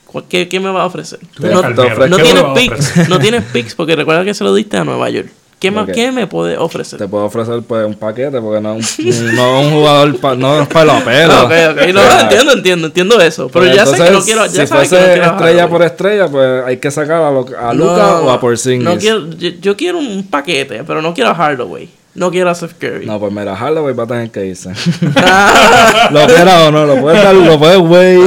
[0.06, 1.18] ¿Cuál- ¿Qué, qué me vas a ofrecer?
[1.34, 4.34] Tú Te- no, te no ¿Qué me tienes picks, no tienes picks porque recuerda que
[4.34, 5.28] se lo diste a Nueva York.
[5.62, 5.86] ¿Qué, más.
[5.90, 6.98] ¿qué me puede ofrecer?
[6.98, 10.60] Te puedo ofrecer pues un paquete porque no es un, no un jugador, pa- no
[10.62, 11.32] es pelopero.
[11.32, 13.48] Ah, ok, ok, no, O sea, entiendo, entiendo, entiendo eso.
[13.48, 15.68] Pero pues ya sé que no entonces, quiero, ya si sabes que no quiero estrella
[15.68, 18.84] por estrella, pues hay que sacar a, Lu- a Luca No, o a Porzingis.
[18.84, 21.88] No quiero, yo, yo quiero un paquete, pero no quiero a Hardaway.
[22.14, 23.06] No quiero a Seth Curry.
[23.06, 24.70] No, pues mira, Hardaway va a tener que irse.
[25.16, 28.20] Ah, lo quiera o no, lo puedes dar, lo puedes güey.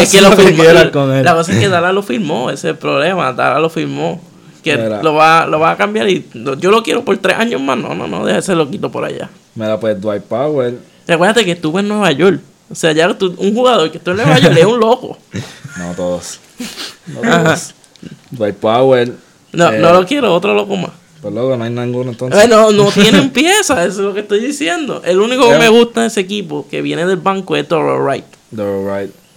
[0.00, 0.62] es que lo firmó.
[0.62, 1.24] quieras con él.
[1.24, 3.32] La cosa es que Dala lo firmó, ese es el problema.
[3.32, 4.20] Dala lo firmó.
[4.64, 5.02] Que Mira.
[5.02, 7.76] lo va, lo va a cambiar y lo- yo lo quiero por tres años más.
[7.78, 9.28] No, no, no, déjese lo quito por allá.
[9.54, 10.78] Mira, pues Dwight Powell.
[11.06, 12.40] Recuérdate que estuve en Nueva York.
[12.70, 15.18] O sea, ya tú- un jugador que estuvo en Nueva York es un loco.
[15.76, 16.38] No todos.
[17.08, 17.74] No todos.
[18.30, 19.14] Dwight Powell.
[19.52, 20.90] No, eh, no lo quiero, otro loco más.
[21.20, 22.38] Pues luego no hay ninguno entonces.
[22.38, 25.02] Bueno, no tienen piezas, eso es lo que estoy diciendo.
[25.04, 25.58] El único que Eh.
[25.58, 28.24] me gusta de ese equipo que viene del banco es Toro Wright.
[28.54, 28.84] They're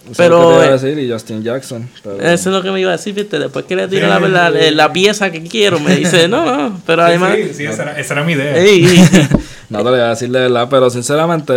[0.08, 0.20] right.
[0.20, 1.88] Eso Pero, es lo que te iba a eh, decir, y Justin Jackson.
[2.02, 3.38] Pero, Eso es lo que me iba a decir, ¿viste?
[3.38, 7.02] Después que le tiro la, la, la pieza que quiero, me dice, no, no, pero
[7.02, 7.36] además...
[7.36, 8.56] Sí, sí, esa era, esa era mi idea.
[8.56, 8.84] Ey,
[9.70, 11.54] No te lo voy a decir de verdad, pero sinceramente,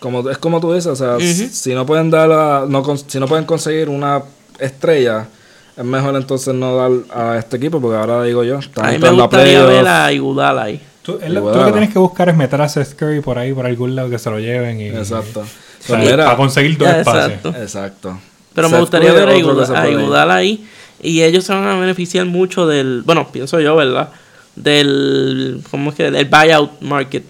[0.00, 3.20] como, es como tú dices, o sea, si no pueden dar a- no con- si
[3.20, 4.22] no pueden conseguir una
[4.58, 5.26] estrella,
[5.76, 8.98] es mejor entonces no dar a este equipo, porque ahora digo yo, están a mí
[8.98, 10.80] me gustaría ver a Iguodala ahí.
[11.02, 11.58] Tú, lo, tú Iguodala.
[11.60, 14.10] lo que tienes que buscar es meter a Seth Curry por ahí, por algún lado,
[14.10, 14.80] que se lo lleven.
[14.80, 15.40] Y, Exacto.
[15.40, 15.52] o sea,
[15.86, 17.32] Pues mira, para conseguir dos espacios.
[17.32, 17.48] exacto.
[17.60, 18.18] exacto.
[18.54, 19.88] Pero me gustaría ver a.
[19.88, 20.66] Iguodala ahí.
[21.00, 23.02] Y ellos se van a beneficiar mucho del...
[23.04, 24.10] Bueno, pienso yo, ¿verdad?
[24.54, 26.10] del ¿cómo es que?
[26.10, 27.24] del buyout market.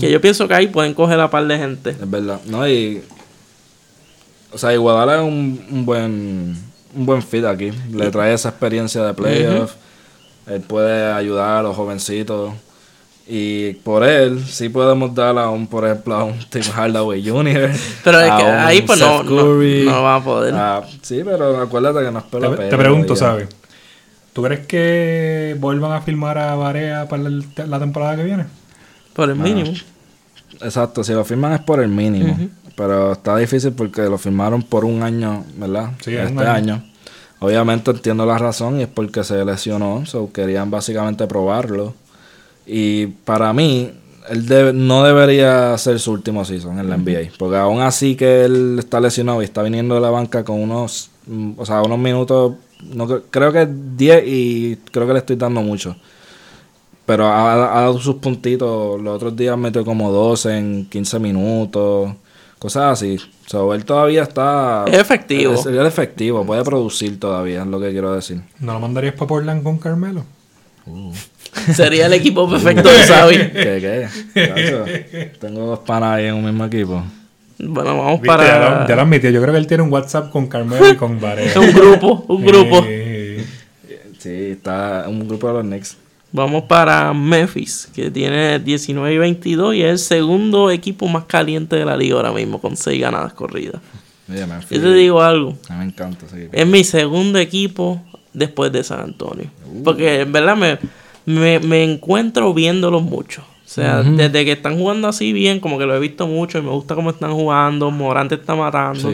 [0.00, 1.90] Que yo pienso que ahí pueden coger a par de gente.
[1.90, 2.40] Es verdad.
[2.46, 3.02] No, y.
[4.52, 6.56] O sea, Iguadala es un, un buen
[6.94, 7.72] un buen fit aquí.
[7.92, 9.72] Le trae esa experiencia de playoff.
[10.46, 12.54] Él puede ayudar a los jovencitos.
[13.26, 17.70] Y por él, sí podemos dar a un, por ejemplo, a un Tim Hardaway Jr.
[18.04, 20.54] Pero es que ahí pues no, no, va a poder.
[20.54, 23.48] Ah, sí, pero acuérdate que no es pelo Te, te pregunto, ¿sabes?
[24.34, 28.46] ¿Tú crees que vuelvan a filmar a Varea para la temporada que viene?
[29.14, 29.72] Por el mínimo.
[30.60, 32.36] Exacto, si lo firman es por el mínimo.
[32.76, 35.92] Pero está difícil porque lo firmaron por un año, ¿verdad?
[36.00, 36.82] Sí, este año.
[37.38, 40.04] Obviamente entiendo la razón y es porque se lesionó.
[40.04, 41.94] So querían básicamente probarlo.
[42.66, 43.90] Y para mí,
[44.28, 47.32] él no debería ser su último season en la NBA.
[47.38, 51.10] Porque aún así que él está lesionado y está viniendo de la banca con unos,
[51.26, 55.62] mm, o sea, unos minutos, no, creo que 10 y creo que le estoy dando
[55.62, 55.96] mucho.
[57.06, 59.00] Pero ha, ha, dado sus puntitos.
[59.00, 62.14] Los otros días metió como 12 en 15 minutos.
[62.58, 63.18] Cosas así.
[63.46, 64.84] So, él todavía está.
[64.86, 65.56] Es efectivo.
[65.58, 68.42] Sería efectivo, puede producir todavía, es lo que quiero decir.
[68.58, 70.24] ¿No lo mandarías para Portland con Carmelo?
[70.86, 71.12] Uh.
[71.74, 73.36] Sería el equipo perfecto de Xavi.
[73.52, 75.32] ¿Qué, qué?
[75.40, 77.02] Tengo dos panas ahí en un mismo equipo.
[77.58, 78.86] Bueno, vamos para.
[78.88, 79.30] Ya lo, admitió.
[79.30, 81.60] Yo creo que él tiene un WhatsApp con Carmelo y con Varela.
[81.60, 82.84] un grupo, un grupo.
[84.18, 85.96] Sí, está un grupo de los Knicks.
[86.32, 91.76] Vamos para Memphis, que tiene 19 y 22 y es el segundo equipo más caliente
[91.76, 93.80] de la liga ahora mismo, con 6 ganadas corridas.
[94.26, 95.56] Yo te digo algo.
[95.68, 98.02] A mí me encanta ese Es mi segundo equipo
[98.32, 99.46] después de San Antonio.
[99.66, 99.82] Uh.
[99.84, 100.78] Porque en verdad me,
[101.26, 103.44] me, me encuentro viéndolos mucho.
[103.66, 106.62] O sea, desde que están jugando así bien, como que lo he visto mucho y
[106.62, 107.90] me gusta cómo están jugando.
[107.90, 109.10] Morán te está matando.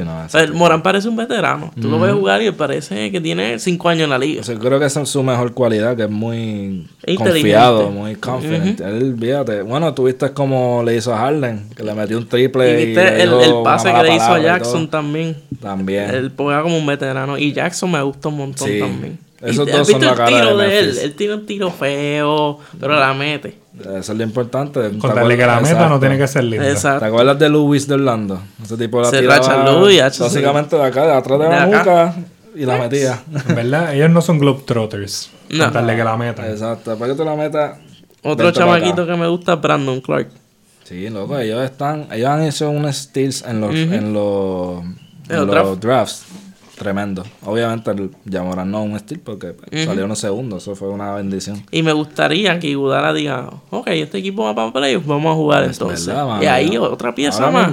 [0.53, 1.73] Morán parece un veterano.
[1.81, 4.43] Tú lo ves jugar y parece que tiene cinco años en la liga.
[4.43, 6.87] O creo que esa es su mejor cualidad, que es muy
[7.17, 8.81] confiado, muy confident.
[8.81, 12.73] Él, fíjate, bueno, tuviste como le hizo a Harden, que le metió un triple.
[12.73, 13.31] Y viste el,
[13.65, 15.37] pase que le hizo a Jackson también.
[15.63, 16.11] También.
[16.11, 17.39] Él juega como un veterano.
[17.39, 19.30] Y Jackson me gusta un montón también.
[19.43, 20.99] Esos dos son la cara tiro de, él?
[20.99, 23.59] Él tiene un tiro feo, pero la mete.
[23.81, 24.99] Eso es lo importante.
[24.99, 26.69] Contarle que la meta no tiene que ser linda.
[26.69, 27.01] Exacto.
[27.01, 28.43] ¿Te acuerdas de Luis de Orlando?
[28.63, 32.15] Ese tipo la Se tiraba Louis, básicamente de acá, de atrás de, la nuca
[32.55, 33.23] y la metía.
[33.49, 35.31] En verdad, ellos no son globetrotters.
[35.49, 35.65] No.
[35.65, 36.51] Contarle que la meta.
[36.51, 36.97] Exacto.
[36.99, 37.79] Para que tú la metas.
[38.23, 40.29] Otro chamaquito que me gusta es Brandon Clark.
[40.85, 44.83] Sí, loco, ellos están, ellos han hecho unos steals en los, en los,
[45.29, 46.25] en los drafts
[46.81, 47.23] tremendo.
[47.45, 49.55] Obviamente el Yamoran no un estilo porque
[49.85, 51.63] salió unos segundos, eso fue una bendición.
[51.71, 55.65] Y me gustaría que Igudala diga, ok, este equipo va para playoffs, vamos a jugar
[55.65, 56.15] entonces.
[56.41, 57.71] y ahí otra pieza más.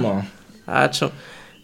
[0.66, 1.10] Hacho.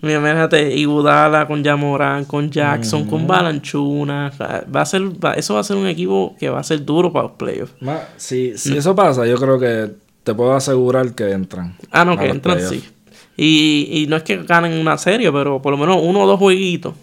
[0.01, 4.33] Imagínate, Igudala con Yamoran, con Jackson, con Balanchuna.
[4.75, 5.03] Va a ser,
[5.37, 7.75] eso va a ser un equipo que va a ser duro para los playoffs.
[8.17, 9.93] si, si eso pasa, yo creo que
[10.23, 11.77] te puedo asegurar que entran.
[11.91, 12.83] Ah, no, que entran sí.
[13.37, 16.39] Y, y no es que ganen una serie, pero por lo menos uno o dos
[16.39, 16.95] jueguitos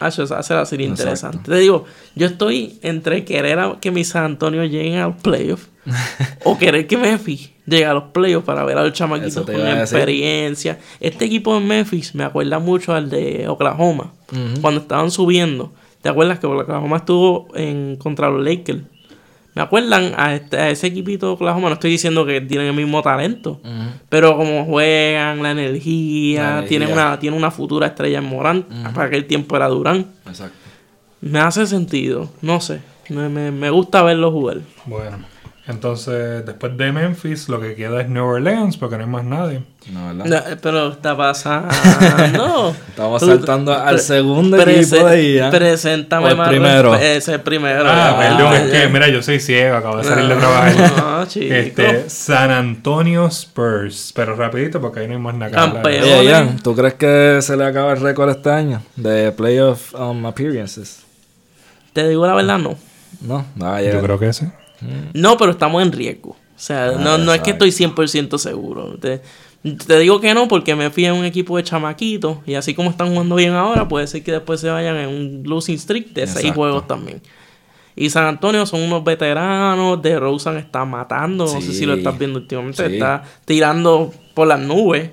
[0.00, 1.50] Ah, eso ser interesante.
[1.50, 1.84] Te digo,
[2.14, 5.68] yo estoy entre querer que mi San Antonio llegue a los playoffs
[6.44, 10.78] o querer que Memphis llegue a los playoffs para ver a los chamaquitos con experiencia.
[11.00, 14.12] Este equipo de Memphis me acuerda mucho al de Oklahoma,
[14.60, 15.72] cuando estaban subiendo.
[16.02, 18.82] ¿Te acuerdas que Oklahoma estuvo en contra los Lakers?
[19.58, 21.66] Me acuerdan a, este, ese equipito de Oklahoma.
[21.66, 23.60] No estoy diciendo que tienen el mismo talento,
[24.08, 28.66] pero como juegan, la energía, tienen una, tiene una futura estrella en Morán.
[28.94, 30.06] Para aquel tiempo era Durán.
[30.28, 30.56] Exacto.
[31.20, 32.82] Me hace sentido, no sé.
[33.08, 34.58] Me, me, me gusta verlo jugar.
[34.86, 35.18] Bueno.
[35.68, 39.62] Entonces, después de Memphis, lo que queda es New Orleans, porque no hay más nadie.
[39.92, 40.58] No, ¿verdad?
[40.62, 42.74] pero está pasando.
[42.88, 45.50] Estamos saltando al segundo equipo de ella.
[45.50, 46.94] Preséntame el primero.
[46.94, 47.84] Ese el primero.
[47.86, 50.74] Ah, perdón, es que, mira, yo soy ciego, acabo de salir de trabajar.
[50.96, 51.54] No, chico.
[51.54, 54.14] Este, San Antonio Spurs.
[54.16, 56.56] Pero rapidito, porque ahí no hay más nada Campeón.
[56.62, 61.00] ¿tú crees que se le acaba el récord este año de playoff um, appearances?
[61.92, 62.74] Te digo la verdad, no.
[63.20, 64.46] No, no Yo creo que sí.
[65.14, 66.30] No, pero estamos en riesgo.
[66.30, 68.98] O sea, ah, no, no es que estoy 100% seguro.
[68.98, 69.20] Te,
[69.98, 73.10] digo que no porque me fui a un equipo de chamaquitos y así como están
[73.10, 76.52] jugando bien ahora, puede ser que después se vayan en un losing streak de seis
[76.52, 77.22] juegos también.
[77.98, 82.16] Y San Antonio son unos veteranos, de Rosen está matando, no sé si lo estás
[82.16, 85.10] viendo últimamente, está tirando por las nubes.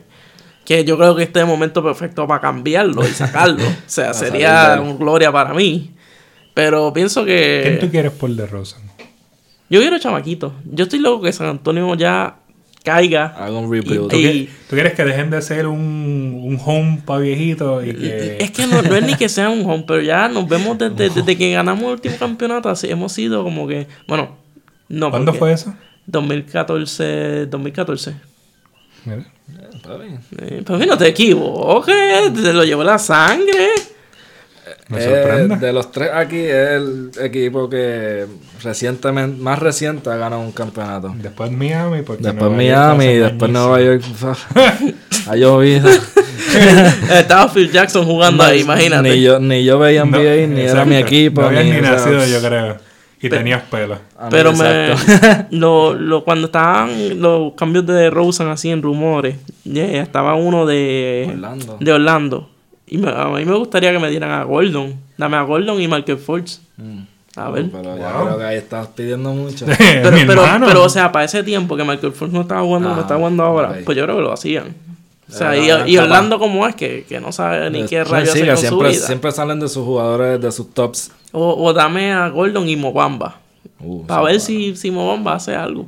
[0.64, 3.64] Que yo creo que este es el momento perfecto para cambiarlo y sacarlo.
[3.68, 5.92] o sea, sería una gloria para mí.
[6.56, 7.62] Pero pienso que.
[7.64, 8.85] ¿Quién tú quieres por de Rosen?
[9.70, 10.54] Yo quiero chamaquito.
[10.66, 12.38] Yo estoy loco que San Antonio ya
[12.84, 13.34] caiga.
[13.38, 14.10] Haga un rebuild.
[14.10, 17.86] ¿Tú, quieres que dejen de ser un, un home para viejitos?
[17.86, 18.38] Y que...
[18.40, 21.38] Es que no, es ni que sea un home, pero ya nos vemos desde, desde
[21.38, 22.70] que ganamos el último campeonato.
[22.70, 24.38] Así hemos sido como que, bueno,
[24.88, 25.76] No, ¿Cuándo fue eso?
[26.06, 28.16] 2014, 2014.
[29.06, 29.26] Mira.
[29.74, 30.20] Está bien.
[30.38, 33.70] Eh, no te equivoques, te lo llevó la sangre.
[34.88, 35.58] Me Eh, sorprende.
[35.66, 38.26] de los tres aquí es el equipo que
[38.64, 41.12] recientemente, más reciente ha ganado un campeonato.
[41.18, 43.52] Después Miami, porque Después Nueva York Miami, hace después.
[43.52, 44.04] Nueva York.
[45.28, 45.90] ha llovido.
[47.12, 49.10] Estaba Phil Jackson jugando ahí, imagínate.
[49.10, 51.42] Ni yo, ni yo veía No, NBA, ni era mi equipo.
[51.42, 52.78] No habías ni nacido, yo creo.
[53.22, 53.96] Y tenías pelo.
[54.20, 54.90] a mí, Pero me,
[55.50, 61.28] lo, lo, cuando estaban los cambios de Rosen así en rumores, ya estaba uno de
[61.32, 61.78] Orlando.
[61.80, 62.50] de Orlando.
[62.88, 64.94] Y me- a mí me gustaría que me dieran a Gordon.
[65.18, 66.62] Dame a Gordon y Michael Fultz.
[66.78, 67.00] Mm.
[67.38, 67.70] A ver.
[67.72, 68.26] Pero ya Wow.
[68.28, 69.66] creo que ahí estás pidiendo mucho.
[69.78, 70.12] Pero,
[70.66, 73.18] pero, o sea, para ese tiempo que Michael Fultz no estaba jugando, no Ah, está
[73.18, 74.74] jugando ahora, pues yo creo que lo hacían.
[75.28, 75.98] O sea, y, y.
[75.98, 78.96] Orlando como es, que, que no sabe ni qué rayos sí, hacer con siempre, su
[78.98, 79.08] vida.
[79.08, 81.12] siempre salen de sus jugadores, de sus tops.
[81.32, 83.40] O, o dame a Gordon y Mobamba.
[83.80, 85.88] Uh, Para ver para- si, si Mobamba hace algo.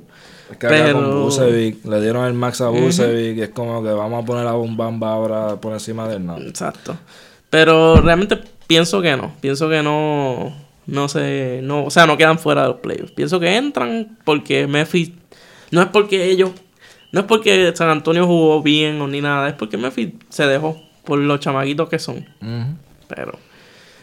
[0.59, 4.25] Pero- con Bucevic, le dieron el max a Bucevic y es como que vamos a
[4.25, 6.25] poner a Bombamba ahora por encima de él.
[6.25, 6.37] No.
[6.37, 6.95] Exacto.
[7.49, 9.33] Pero realmente pienso que no.
[9.41, 10.53] Pienso que no.
[10.85, 11.59] No sé.
[11.63, 13.11] No, o sea, no quedan fuera de los playoffs.
[13.11, 15.11] Pienso que entran porque Memphis.
[15.71, 16.51] No es porque ellos.
[17.11, 19.47] No es porque San Antonio jugó bien o ni nada.
[19.49, 22.25] Es porque Memphis se dejó por los chamaquitos que son.
[23.07, 23.37] Pero.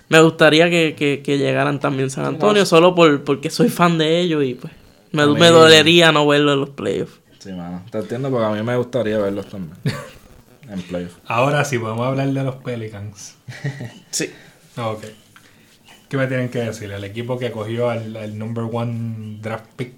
[0.08, 2.66] Me gustaría que, que- que llegaran también San Antonio.
[2.66, 4.72] Solo por, porque soy fan de ellos y pues.
[5.14, 7.20] Me, A dolería no verlo en los playoffs.
[7.38, 7.82] Sí, mano.
[7.90, 9.76] Te entiendo porque a mí me gustaría verlos también.
[10.70, 11.12] en playoff.
[11.26, 13.36] Ahora sí, podemos hablar de los Pelicans.
[14.10, 14.30] Sí.
[14.76, 15.04] Ah, Ok.
[16.08, 16.92] ¿Qué me tienen que decir?
[16.92, 19.94] El equipo que cogió al, al number one draft pick,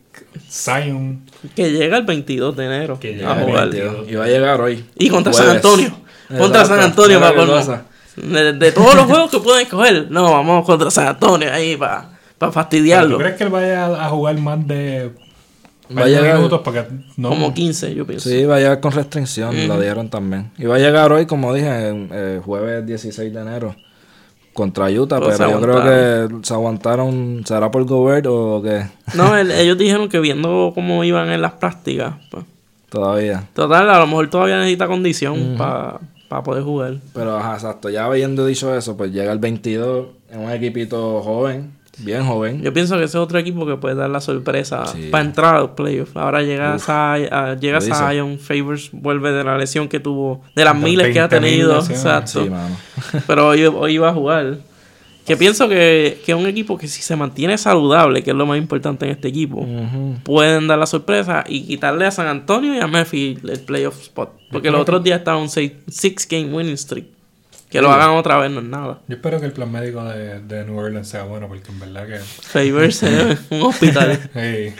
[0.51, 1.23] Zion.
[1.55, 3.69] Que llega el 22 de enero Que a llega el jugar.
[3.71, 4.09] 22.
[4.09, 4.85] Y va a llegar hoy.
[4.97, 5.51] Y contra San.
[5.51, 5.91] Antonio.
[6.29, 6.75] Contra Exacto.
[6.75, 7.85] San Antonio, para.
[8.17, 12.16] De, de todos los juegos que pueden escoger, no, vamos contra San Antonio ahí para
[12.39, 13.19] ¿Tú fastidiarlo.
[13.19, 15.11] crees que él vaya a jugar más de
[15.97, 16.61] Va a 20 llegar- minutos?
[16.65, 16.85] Porque
[17.17, 18.29] no, Como 15, yo pienso.
[18.29, 20.51] Sí, va a llegar con restricción, lo dijeron también.
[20.59, 23.75] Y va a llegar hoy, como dije, eh, jueves 16 de enero
[24.53, 28.87] contra Utah, pero yo creo que se aguantaron, ¿será por Gobert o qué?
[29.15, 32.45] No, el- ellos dijeron que viendo cómo iban en las prácticas, pues,
[32.89, 33.45] Todavía.
[33.55, 36.97] total, a lo mejor todavía necesita condición para poder jugar.
[37.15, 41.73] Pero, ajá, exacto, ya habiendo dicho eso, pues llega el 22 en un equipito joven,
[41.99, 42.63] bien joven.
[42.63, 45.09] Yo pienso que ese es otro equipo que puede dar la sorpresa Sí.
[45.11, 46.15] para entrar a los playoffs.
[46.17, 47.81] Ahora llega, Zion, ah, llega.
[47.81, 51.79] Zion, Favors vuelve de la lesión que tuvo, de las miles que ha 20.000 tenido.
[51.79, 52.45] Exacto.
[52.45, 52.51] Sí.
[53.27, 54.59] Pero hoy, hoy iba a jugar.
[55.27, 58.47] Que pienso que, que es un equipo que si se mantiene saludable, que es lo
[58.47, 60.15] más importante en este equipo, Ujú.
[60.23, 64.31] pueden dar la sorpresa y quitarle a San Antonio y a Memphis el playoff spot.
[64.53, 67.07] Porque los otros días estaban un 6 game winning streak.
[67.69, 69.01] Que lo hagan otra vez no es nada.
[69.09, 72.07] Yo espero que el plan médico de, de New Orleans sea bueno, porque en verdad
[72.07, 72.19] que.
[72.19, 74.31] Favors es un hospital.
[74.35, 74.73] Hey,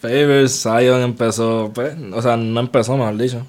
[0.00, 3.46] Favors, Zion empezó, pues, o sea, no empezó, mejor dicho.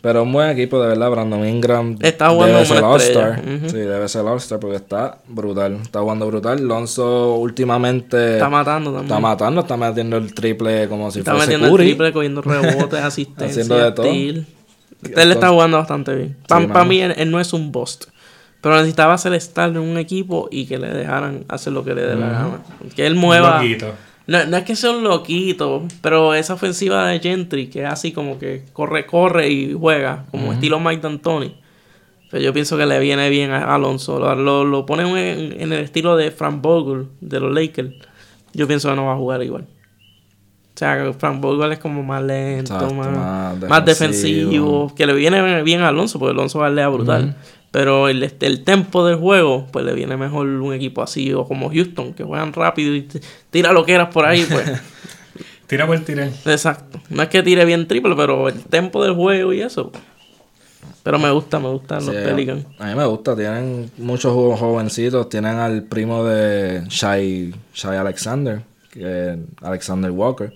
[0.00, 1.10] Pero un buen equipo, de verdad.
[1.10, 2.84] Brandon Ingram Está jugando debe ser.
[2.84, 3.42] All-Star.
[3.68, 5.78] Sí, debe ser All-Star porque está brutal.
[5.80, 6.60] Está jugando brutal.
[6.62, 9.06] Lonzo últimamente Está matando también.
[9.10, 13.00] está matando, está metiendo el triple como si Está fuese metiendo el triple, cogiendo rebotes,
[13.00, 14.06] asistencia, Haciendo de todo.
[14.06, 14.46] steal.
[15.16, 16.36] Él está jugando bastante bien.
[16.48, 16.84] Para mano.
[16.86, 18.06] mí, él, él no es un bust.
[18.60, 22.02] Pero necesitaba ser estar en un equipo y que le dejaran hacer lo que le
[22.02, 22.62] dé la gana.
[22.96, 23.62] Que él mueva.
[24.26, 28.12] No, no es que sea un loquito, pero esa ofensiva de Gentry, que es así
[28.12, 31.54] como que corre, corre y juega, como estilo Mike D'Antoni.
[32.30, 34.18] Pero yo pienso que le viene bien a Alonso.
[34.18, 37.92] Lo, lo, lo ponen en, en el estilo de Frank Vogel, de los Lakers.
[38.54, 39.66] Yo pienso que no va a jugar igual.
[40.74, 44.92] O sea, que Frank Vogel es como más lento, Exacto, más, más más defensivo.
[44.96, 47.36] Que le viene bien a Alonso, porque Alonso balea brutal.
[47.70, 51.70] Pero el, el tempo del juego, pues le viene mejor un equipo así, o como
[51.70, 53.08] Houston, que juegan rápido y
[53.50, 54.80] tira lo que eras por ahí, pues.
[55.66, 56.28] Tira por tirar.
[56.44, 57.00] Exacto.
[57.08, 59.90] No es que tire bien triple, pero el tempo del juego y eso.
[61.02, 62.66] Pero me gusta, me gustan Sí, los Pelicans.
[62.78, 68.60] A mí me gusta, tienen muchos jo- jovencitos, tienen al primo de Shai, Shai Alexander,
[68.90, 70.52] que Alexander Walker,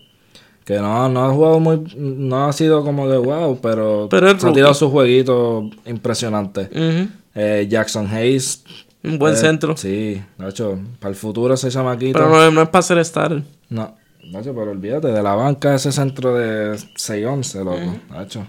[0.69, 4.53] que no, no ha jugado muy, no ha sido como de wow, pero, Pero ha
[4.53, 6.69] tirado jueguitos impresionantes.
[6.71, 7.09] Ujú.
[7.35, 8.65] Eh, Jackson Hayes.
[9.03, 9.79] Un buen eh, centro.
[9.79, 12.19] Sí, de hecho, para el futuro ese chamaquito.
[12.19, 13.43] Pero no, no es para ser star.
[13.71, 13.97] No,
[14.31, 18.01] Nacho, pero olvídate, de la banca ese centro de 6-11, loco.
[18.11, 18.47] Nacho.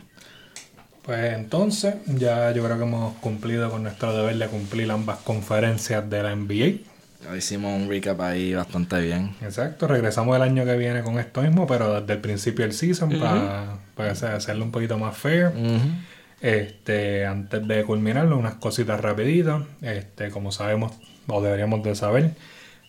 [1.03, 6.09] Pues entonces, ya yo creo que hemos cumplido con nuestro deber de cumplir ambas conferencias
[6.09, 6.79] de la NBA.
[7.37, 9.35] Hicimos un recap ahí bastante bien.
[9.41, 13.09] Exacto, regresamos el año que viene con esto mismo, pero desde el principio del season
[13.95, 15.51] para hacerlo un poquito más fair.
[16.41, 19.61] Este, antes de culminarlo, unas cositas rapiditas.
[19.81, 20.93] Este, como sabemos
[21.27, 22.31] o deberíamos de saber,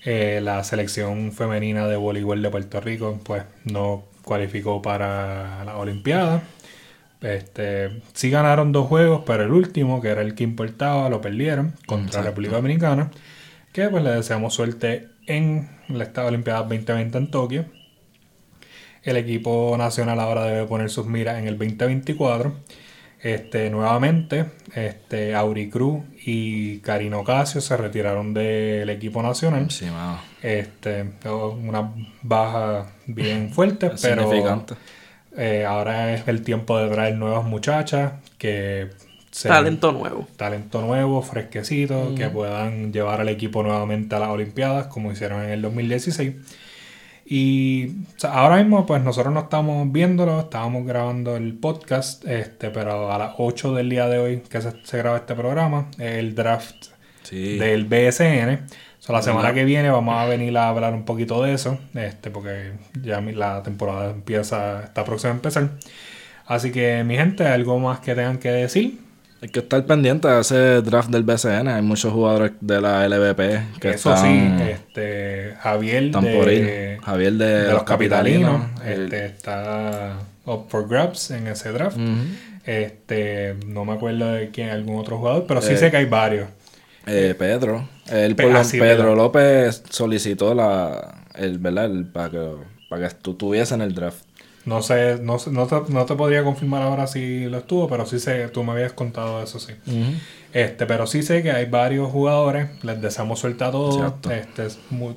[0.02, 6.42] Eh, la selección femenina de voleibol de Puerto Rico pues no cualificó para la Olimpiada.
[7.20, 11.74] Este, sí ganaron dos juegos, pero el último, que era el que importaba, lo perdieron
[11.86, 13.10] contra la República Dominicana.
[13.72, 17.64] Que pues le deseamos suerte en la Estado Olimpiada 2020 en Tokio.
[19.02, 22.52] El equipo nacional ahora debe poner sus miras en el 2024.
[23.22, 29.70] Este, nuevamente, este, Auricruz y Karino Casio se retiraron del equipo nacional.
[29.70, 29.86] Sí.
[30.42, 31.92] Este, una
[32.22, 34.74] baja bien fuerte, pero Significante.
[35.36, 38.88] eh, ahora es el tiempo de traer nuevas muchachas que
[39.42, 40.26] Talento nuevo.
[40.36, 45.50] talento nuevo, fresquecito, que puedan llevar al equipo nuevamente a las Olimpiadas como hicieron en
[45.50, 46.34] el 2016.
[47.26, 52.70] Y o sea, ahora mismo pues nosotros no estamos viéndolo, estábamos grabando el podcast, este,
[52.70, 56.16] pero a las 8 del día de hoy que se, se graba este programa, es
[56.18, 56.86] el draft
[57.22, 57.56] Sí.
[57.58, 58.66] del BSN.
[58.98, 62.30] So, la semana que viene vamos a venir a hablar un poquito de eso, este,
[62.30, 65.70] porque ya la temporada empieza, está próxima a empezar.
[66.46, 68.98] Así que mi gente, algo más que tengan que decir.
[69.42, 71.68] Hay que estar pendiente de ese draft del BCN.
[71.68, 76.52] Hay muchos jugadores de la LVP que Eso están, sí, este, Javier están de, por
[76.52, 77.00] ir.
[77.02, 81.96] Javier de, de los capitalinos, el- este, está up for grabs en ese draft.
[82.66, 86.04] Este, no me acuerdo de quién, algún otro jugador, pero sí Eh, sé que hay
[86.04, 86.48] varios.
[87.06, 87.88] Eh, Pedro.
[88.06, 89.14] Pe- lo- ah, sí, Pedro.
[89.14, 91.86] López solicitó la, el, ¿verdad?
[91.86, 92.46] El, para que,
[92.90, 94.24] para que estuviese en el draft.
[94.70, 98.06] No sé, no, sé- no, te, no te podría confirmar ahora si lo estuvo, pero
[98.06, 99.72] sí sé, tú me habías contado eso, sí.
[100.52, 104.12] Este, pero sí sé que hay varios jugadores, les deseamos suerte a todos.
[104.30, 104.68] Este,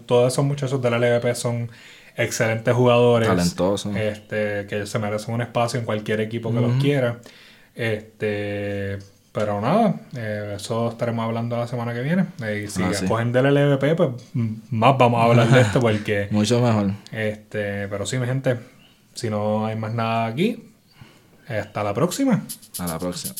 [0.07, 1.69] todos esos muchachos de la LVP son
[2.17, 3.29] excelentes jugadores.
[3.29, 3.95] Talentosos.
[3.95, 7.19] Este, que se merecen un espacio en cualquier equipo que los quiera.
[7.75, 8.97] Este,
[9.31, 12.25] pero nada, eh, eso estaremos hablando la semana que viene.
[12.43, 13.05] Eh, y si Ah, sí.
[13.07, 14.09] del LVP, pues
[14.69, 16.91] más vamos a hablar de esto porque, Mucho mejor.
[17.11, 18.57] este, pero sí, mi gente,
[19.13, 20.71] si no hay más nada aquí,
[21.47, 22.43] hasta la próxima.
[22.79, 23.35] A la próxima.